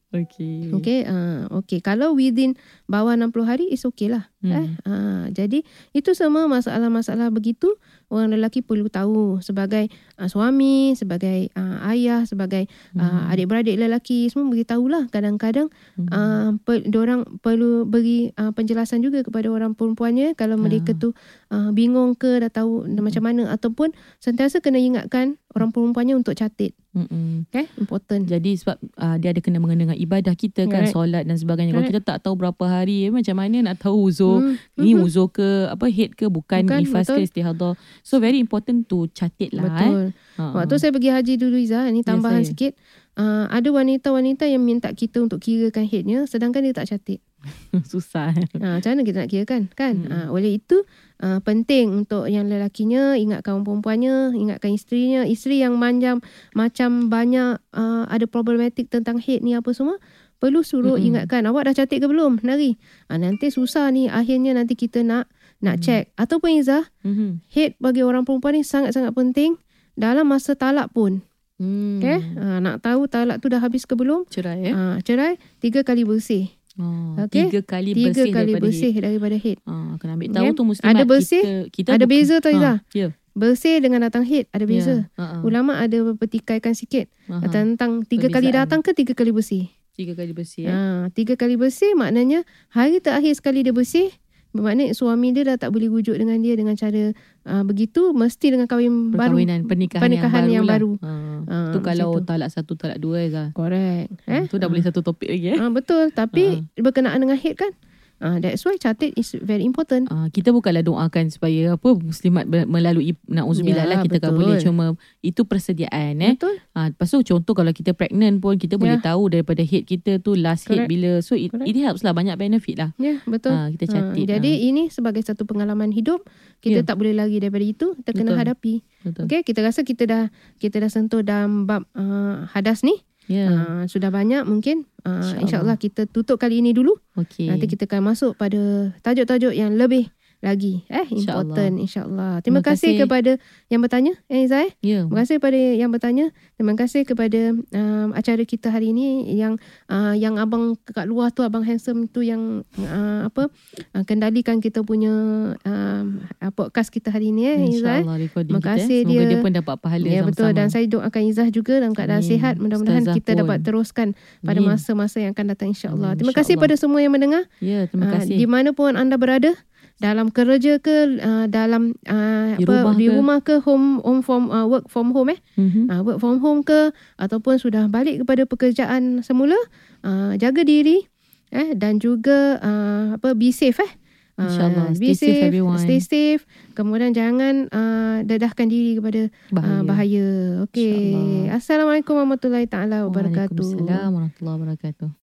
Okay. 0.10 0.74
okey 0.74 1.06
uh, 1.06 1.46
okey 1.62 1.86
kalau 1.86 2.18
within 2.18 2.58
bawah 2.90 3.14
60 3.14 3.32
hari 3.46 3.66
is 3.70 3.86
okay 3.86 4.10
lah 4.10 4.26
Hmm. 4.40 4.56
eh 4.56 4.68
uh, 4.88 5.24
jadi 5.36 5.68
itu 5.92 6.16
semua 6.16 6.48
masalah-masalah 6.48 7.28
begitu 7.28 7.76
orang 8.08 8.32
lelaki 8.32 8.64
perlu 8.64 8.88
tahu 8.88 9.44
sebagai 9.44 9.92
uh, 10.16 10.32
suami 10.32 10.96
sebagai 10.96 11.52
uh, 11.60 11.84
ayah 11.92 12.24
sebagai 12.24 12.72
uh, 12.96 13.28
adik-beradik 13.36 13.76
lelaki 13.76 14.32
semua 14.32 14.48
beritahulah 14.48 15.12
kadang-kadang 15.12 15.68
Hmm. 16.00 16.08
uh, 16.08 16.50
pe, 16.64 16.88
orang 16.96 17.28
perlu 17.44 17.84
beri 17.84 18.32
uh, 18.40 18.56
penjelasan 18.56 19.04
juga 19.04 19.28
kepada 19.28 19.52
orang 19.52 19.76
perempuannya 19.76 20.32
kalau 20.40 20.56
mereka 20.56 20.96
tu 20.96 21.12
uh, 21.52 21.76
bingung 21.76 22.16
ke 22.16 22.40
dah 22.40 22.48
tahu 22.48 22.88
macam 22.96 23.28
mana 23.28 23.52
ataupun 23.52 23.92
sentiasa 24.24 24.64
kena 24.64 24.80
ingatkan 24.80 25.36
orang 25.52 25.76
perempuannya 25.76 26.16
untuk 26.16 26.40
catat 26.40 26.72
Mm-mm. 26.96 27.44
okay 27.52 27.68
important 27.76 28.24
Jadi 28.24 28.56
sebab 28.56 28.80
uh, 28.96 29.20
dia 29.20 29.36
ada 29.36 29.44
kena 29.44 29.60
mengenai 29.60 29.84
dengan 29.84 30.00
ibadah 30.00 30.34
kita 30.34 30.66
kan, 30.66 30.88
Correct. 30.88 30.96
solat 30.96 31.24
dan 31.28 31.38
sebagainya. 31.38 31.76
Kalau 31.76 31.86
Correct. 31.86 32.02
kita 32.02 32.10
tak 32.16 32.20
tahu 32.26 32.34
berapa 32.40 32.64
hari, 32.66 32.79
eh, 32.86 33.10
macam 33.10 33.36
mana 33.36 33.60
nak 33.66 33.82
tahu 33.82 34.08
uzur? 34.08 34.40
Hmm. 34.40 34.56
Ni 34.76 34.94
Mhm. 34.94 35.04
uzur 35.04 35.28
ke, 35.28 35.68
apa 35.68 35.90
head 35.90 36.14
ke, 36.14 36.28
bukan, 36.28 36.64
Bukan, 36.64 36.80
nifas 36.80 37.04
ke, 37.06 37.18
betul. 37.18 37.26
istihadah. 37.26 37.74
So 38.00 38.18
very 38.18 38.38
important 38.38 38.88
to 38.88 39.10
catat 39.10 39.52
lah. 39.52 39.66
Eh. 39.66 39.74
betul 39.74 40.04
Ha. 40.40 40.56
Waktu 40.56 40.76
saya 40.78 40.96
pergi 40.96 41.12
haji 41.12 41.34
dulu 41.36 41.60
Iza, 41.60 41.84
ini 41.86 42.00
Ya, 42.00 42.16
tambahan 42.16 42.48
saya. 42.48 42.50
sikit. 42.50 42.74
uh, 43.20 43.52
ada 43.52 43.68
wanita-wanita 43.68 44.48
yang 44.48 44.64
minta 44.64 44.88
kita 44.90 45.20
untuk 45.20 45.44
kirakan 45.44 45.84
haidnya 45.84 46.24
sedangkan 46.24 46.64
dia 46.64 46.72
tak 46.72 46.88
cantik. 46.88 47.20
Susah. 47.92 48.32
Ha, 48.32 48.80
macam 48.80 48.90
mana 48.96 49.02
kita 49.04 49.18
nak 49.20 49.30
kirakan 49.30 49.62
kan? 49.72 49.96
Hmm. 50.00 50.12
Ha, 50.12 50.18
oleh 50.32 50.56
itu 50.56 50.88
uh, 51.20 51.40
penting 51.40 51.92
untuk 51.98 52.28
yang 52.28 52.48
lelakinya 52.48 53.16
ingat 53.16 53.44
kawan 53.44 53.64
perempuannya, 53.64 54.32
ingatkan 54.34 54.72
isterinya, 54.72 55.28
isteri 55.28 55.60
yang 55.60 55.76
manjam 55.76 56.24
macam 56.52 57.08
banyak 57.08 57.60
uh, 57.76 58.04
ada 58.08 58.24
problematik 58.24 58.88
tentang 58.88 59.20
haid 59.20 59.44
ni 59.44 59.52
apa 59.52 59.68
semua 59.72 60.00
perlu 60.40 60.60
suruh 60.62 60.96
Mm-mm. 60.96 61.08
ingatkan 61.14 61.44
awak 61.46 61.68
dah 61.68 61.76
cantik 61.76 62.00
ke 62.00 62.08
belum? 62.08 62.40
Nari. 62.42 62.80
Ha, 63.06 63.16
nanti 63.16 63.48
susah 63.48 63.88
ni 63.88 64.08
akhirnya 64.08 64.52
nanti 64.54 64.74
kita 64.74 65.00
nak 65.02 65.28
nak 65.60 65.76
Hmm. 65.76 65.84
check 65.84 66.04
ataupun 66.16 66.56
Izzah 66.56 66.88
Mhm. 67.02 67.44
haid 67.50 67.72
bagi 67.78 68.00
orang 68.00 68.24
perempuan 68.24 68.56
ni 68.56 68.64
sangat-sangat 68.64 69.12
penting 69.12 69.60
dalam 69.94 70.26
masa 70.26 70.56
talak 70.56 70.90
pun. 70.90 71.20
Hmm. 71.56 72.00
Okay? 72.00 72.24
Ha, 72.34 72.58
nak 72.58 72.80
tahu 72.80 73.06
talak 73.06 73.38
tu 73.38 73.48
dah 73.48 73.60
habis 73.60 73.84
ke 73.84 73.92
belum? 73.92 74.24
Cerai 74.26 74.64
eh? 74.64 74.72
Ha, 74.72 74.98
cerai 75.00 75.36
tiga 75.60 75.84
kali 75.84 76.04
bersih. 76.04 76.48
Oh, 76.76 77.20
Okey. 77.20 77.52
Tiga 77.52 77.60
kali 77.62 77.92
Tiga 77.92 78.08
bersih 78.16 78.32
kali 78.32 78.50
daripada 78.50 78.64
bersih 78.64 78.92
daripada 78.96 79.36
haid. 79.36 79.60
Haid. 79.60 79.68
Ah, 79.68 80.00
kena 80.00 80.16
ambil 80.16 80.26
Okay. 80.26 80.38
tahu 80.40 80.48
tu 80.50 80.64
muslimat. 80.66 80.90
Ada 80.90 81.04
bersih, 81.04 81.44
kita, 81.44 81.56
kita 81.70 81.90
ada 81.92 81.98
bukan- 82.02 82.12
beza 82.16 82.36
tau, 82.40 82.52
Izzah. 82.54 82.78
Ha, 82.80 82.96
Ya. 82.96 83.08
Bersih 83.30 83.76
dengan 83.78 84.00
datang 84.02 84.24
haid 84.24 84.48
ada 84.50 84.64
beza. 84.64 84.96
Ya. 84.96 85.04
Ha, 85.14 85.24
ha. 85.26 85.36
Ulama 85.42 85.76
ada 85.78 85.96
pertikaikan 86.14 86.72
sikit 86.72 87.12
Aha. 87.26 87.48
tentang 87.48 88.04
tiga 88.04 88.28
kali 88.28 88.48
Perbezaan. 88.48 88.64
datang 88.66 88.80
ke 88.80 88.92
tiga 88.94 89.12
kali 89.12 89.30
bersih. 89.30 89.68
Tiga 90.00 90.16
kali 90.16 90.32
bersih 90.32 90.64
eh. 90.64 90.72
Ha, 90.72 91.12
tiga 91.12 91.36
kali 91.36 91.60
bersih 91.60 91.92
maknanya 92.00 92.48
hari 92.72 93.04
terakhir 93.04 93.36
sekali 93.36 93.68
dia 93.68 93.76
bersih 93.76 94.08
bermakna 94.50 94.96
suami 94.96 95.36
dia 95.36 95.44
dah 95.44 95.58
tak 95.60 95.76
boleh 95.76 95.92
wujud 95.92 96.16
dengan 96.16 96.40
dia 96.40 96.56
dengan 96.56 96.74
cara 96.74 97.12
uh, 97.46 97.64
begitu 97.68 98.16
mesti 98.16 98.56
dengan 98.56 98.66
kahwin 98.66 99.12
baru. 99.12 99.38
Pernikahan, 99.68 100.02
Pernikahan 100.02 100.44
yang, 100.48 100.64
yang 100.64 100.66
baru. 100.66 100.96
baru. 100.96 101.04
lah. 101.04 101.12
Ha. 101.12 101.48
Ah, 101.52 101.72
tu 101.76 101.80
kalau 101.84 102.10
tu. 102.18 102.26
talak 102.26 102.50
satu, 102.50 102.74
talak 102.80 102.98
dua 102.98 103.28
Zah. 103.28 103.52
Correct. 103.52 104.10
Eh? 104.26 104.42
Eh? 104.42 104.44
Tu 104.48 104.56
dah 104.56 104.72
boleh 104.72 104.82
satu 104.82 105.04
topik 105.04 105.30
lagi 105.30 105.54
eh. 105.54 105.60
Ah, 105.60 105.70
betul 105.70 106.10
tapi 106.16 106.64
berkenaan 106.80 107.20
dengan 107.20 107.36
haid 107.36 107.60
kan. 107.60 107.76
Ah, 108.20 108.38
that's 108.38 108.62
why 108.62 108.76
cantik 108.76 109.16
is 109.16 109.32
very 109.38 109.64
important. 109.64 110.08
Ah, 110.08 110.28
kita 110.28 110.52
bukanlah 110.52 110.80
doakan 110.80 111.28
supaya 111.28 111.74
apa 111.74 111.90
muslimat 111.94 112.44
melalui 112.46 113.16
nauzubillah 113.26 113.84
Ya, 113.84 113.90
lah 113.90 113.98
kita 114.04 114.20
kan 114.20 114.32
boleh 114.32 114.60
cuma 114.60 114.94
itu 115.20 115.44
persediaan 115.44 116.20
eh. 116.20 116.36
Betul? 116.36 116.60
Ah, 116.72 116.92
lepas 116.92 117.08
tu 117.08 117.24
contoh 117.26 117.54
kalau 117.54 117.72
kita 117.72 117.92
pregnant 117.92 118.38
pun 118.38 118.56
kita 118.56 118.76
boleh 118.76 119.00
Ya. 119.00 119.16
tahu 119.16 119.30
daripada 119.30 119.62
head 119.62 119.84
kita 119.84 120.20
tu 120.20 120.36
last 120.36 120.68
head 120.68 120.84
Correct. 120.84 120.92
bila 120.92 121.12
so 121.20 121.34
it, 121.34 121.48
Correct. 121.48 121.66
it 121.66 121.76
helps 121.78 122.04
lah 122.04 122.12
banyak 122.12 122.36
benefit 122.36 122.76
lah. 122.76 122.90
Ya, 122.96 123.24
betul. 123.24 123.52
Ah, 123.52 123.68
kita 123.70 123.88
cantik. 123.88 124.26
Ah, 124.26 124.36
jadi 124.36 124.52
ini 124.68 124.88
sebagai 124.90 125.22
satu 125.22 125.44
pengalaman 125.44 125.90
hidup, 125.90 126.28
kita 126.60 126.84
Ya. 126.84 126.84
tak 126.84 127.00
boleh 127.00 127.16
lari 127.16 127.40
daripada 127.40 127.64
itu, 127.64 127.96
kita 127.98 128.12
kena 128.14 128.36
Betul. 128.36 128.42
hadapi. 128.42 128.74
Betul. 129.00 129.24
Okey, 129.26 129.42
kita 129.42 129.60
rasa 129.62 129.82
kita 129.82 130.04
dah 130.04 130.24
kita 130.58 130.76
dah 130.78 130.92
sentuh 130.92 131.24
dalam 131.24 131.64
bab 131.64 131.88
uh, 131.94 132.44
hadas 132.52 132.84
ni. 132.84 133.00
Ya. 133.30 133.46
Uh, 133.46 133.84
sudah 133.86 134.10
banyak 134.10 134.42
mungkin 134.50 134.90
uh, 135.06 135.22
InsyaAllah. 135.22 135.42
insya-Allah 135.46 135.78
kita 135.78 136.10
tutup 136.10 136.42
kali 136.42 136.66
ini 136.66 136.74
dulu. 136.74 136.98
Okey. 137.14 137.46
Nanti 137.46 137.70
kita 137.70 137.86
akan 137.86 138.10
masuk 138.12 138.34
pada 138.34 138.90
tajuk-tajuk 139.06 139.54
yang 139.54 139.78
lebih 139.78 140.10
lagi 140.40 140.88
eh 140.88 141.04
important 141.06 141.76
insya-Allah. 141.78 142.40
Terima, 142.40 142.60
Terima 142.60 142.62
kasih. 142.64 142.96
kasih. 142.96 143.02
kepada 143.04 143.32
yang 143.68 143.80
bertanya 143.80 144.14
eh 144.26 144.44
Zai. 144.44 144.72
Ya. 144.80 145.04
Terima 145.04 145.20
kasih 145.20 145.36
kepada 145.38 145.58
yang 145.58 145.90
bertanya. 145.90 146.26
Terima 146.56 146.74
kasih 146.74 147.02
kepada 147.04 147.42
um, 147.52 148.08
acara 148.12 148.40
kita 148.42 148.68
hari 148.70 148.92
ini 148.92 149.08
yang 149.34 149.60
uh, 149.86 150.16
yang 150.16 150.36
abang 150.36 150.80
kat 150.82 151.06
luar 151.06 151.30
tu 151.30 151.44
abang 151.44 151.62
handsome 151.62 152.08
tu 152.08 152.24
yang 152.24 152.64
uh, 152.78 153.28
apa 153.28 153.52
uh, 153.94 154.04
kendalikan 154.04 154.58
kita 154.58 154.80
punya 154.80 155.12
um, 155.60 156.06
uh, 156.24 156.52
podcast 156.52 156.88
kita 156.88 157.12
hari 157.12 157.30
ini 157.30 157.42
eh 157.44 157.56
eh. 157.60 158.04
Recording 158.08 158.48
Terima 158.48 158.60
kita. 158.60 158.70
kasih 158.80 158.96
eh. 158.96 159.04
Semoga 159.04 159.20
dia. 159.20 159.30
dia 159.30 159.40
pun 159.40 159.52
dapat 159.54 159.76
pahala 159.78 160.04
Ya 160.04 160.12
sama-sama. 160.18 160.30
betul 160.32 160.50
dan 160.56 160.68
saya 160.70 160.86
doakan 160.88 161.22
Izzah 161.26 161.50
juga 161.50 161.74
dalam 161.78 161.92
keadaan 161.92 162.24
Amin. 162.24 162.32
sihat. 162.32 162.54
Mudah-mudahan 162.56 163.04
Ustazah 163.04 163.18
kita 163.18 163.32
pun. 163.32 163.40
dapat 163.44 163.58
teruskan 163.62 164.08
pada 164.40 164.60
Amin. 164.60 164.70
masa-masa 164.72 165.18
yang 165.20 165.32
akan 165.32 165.46
datang 165.48 165.68
insya-Allah. 165.70 166.16
Amin, 166.16 166.20
Terima 166.20 166.32
kasih 166.32 166.56
pada 166.56 166.76
semua 166.76 167.00
yang 167.00 167.12
mendengar. 167.12 167.44
Ya, 167.60 167.86
terima 167.86 168.08
Ah, 168.08 168.12
kasih. 168.20 168.36
di 168.36 168.46
mana 168.46 168.72
pun 168.72 168.96
anda 168.96 169.16
berada 169.16 169.52
dalam 170.00 170.28
kerja 170.30 170.80
ke 170.80 170.96
uh, 171.18 171.46
dalam 171.46 171.92
uh, 172.04 172.56
Di 172.56 172.64
apa 172.64 172.72
rumah 172.82 172.94
di 172.94 173.06
ke? 173.06 173.12
rumah 173.14 173.40
ke 173.42 173.56
home 173.60 174.00
home 174.00 174.22
from 174.22 174.48
uh, 174.48 174.64
work 174.66 174.88
from 174.88 175.12
home 175.12 175.30
eh 175.30 175.40
Mhm. 175.54 175.86
uh, 175.86 176.02
work 176.02 176.18
from 176.18 176.40
home 176.40 176.62
ke 176.62 176.90
ataupun 177.16 177.56
sudah 177.56 177.86
balik 177.86 178.24
kepada 178.24 178.44
pekerjaan 178.44 179.20
semula 179.20 179.60
uh, 180.02 180.34
jaga 180.34 180.64
diri 180.64 181.04
eh 181.50 181.74
dan 181.74 181.98
juga 181.98 182.58
uh, 182.58 183.06
apa 183.14 183.34
be 183.34 183.52
safe 183.52 183.78
eh 183.78 183.94
Ah, 184.36 184.48
InsyaAllah. 184.48 184.96
be 184.96 185.12
Stay 185.12 185.36
safe, 185.36 185.44
everyone. 185.46 185.76
stay 185.78 186.00
safe 186.00 186.48
kemudian 186.72 187.12
jangan 187.12 187.68
uh, 187.68 188.24
dedahkan 188.24 188.66
diri 188.66 188.96
kepada 188.96 189.28
bahaya, 189.52 189.76
uh, 189.76 189.84
bahaya. 189.84 190.28
okey 190.64 190.96
InsyaAllah. 191.12 191.60
assalamualaikum 191.60 192.16
warahmatullahi 192.16 192.64
taala 192.66 193.04
wabarakatuh 193.04 193.52
Waalaikumsalam 193.52 194.10
warahmatullahi 194.10 194.56
wabarakatuh. 194.56 195.10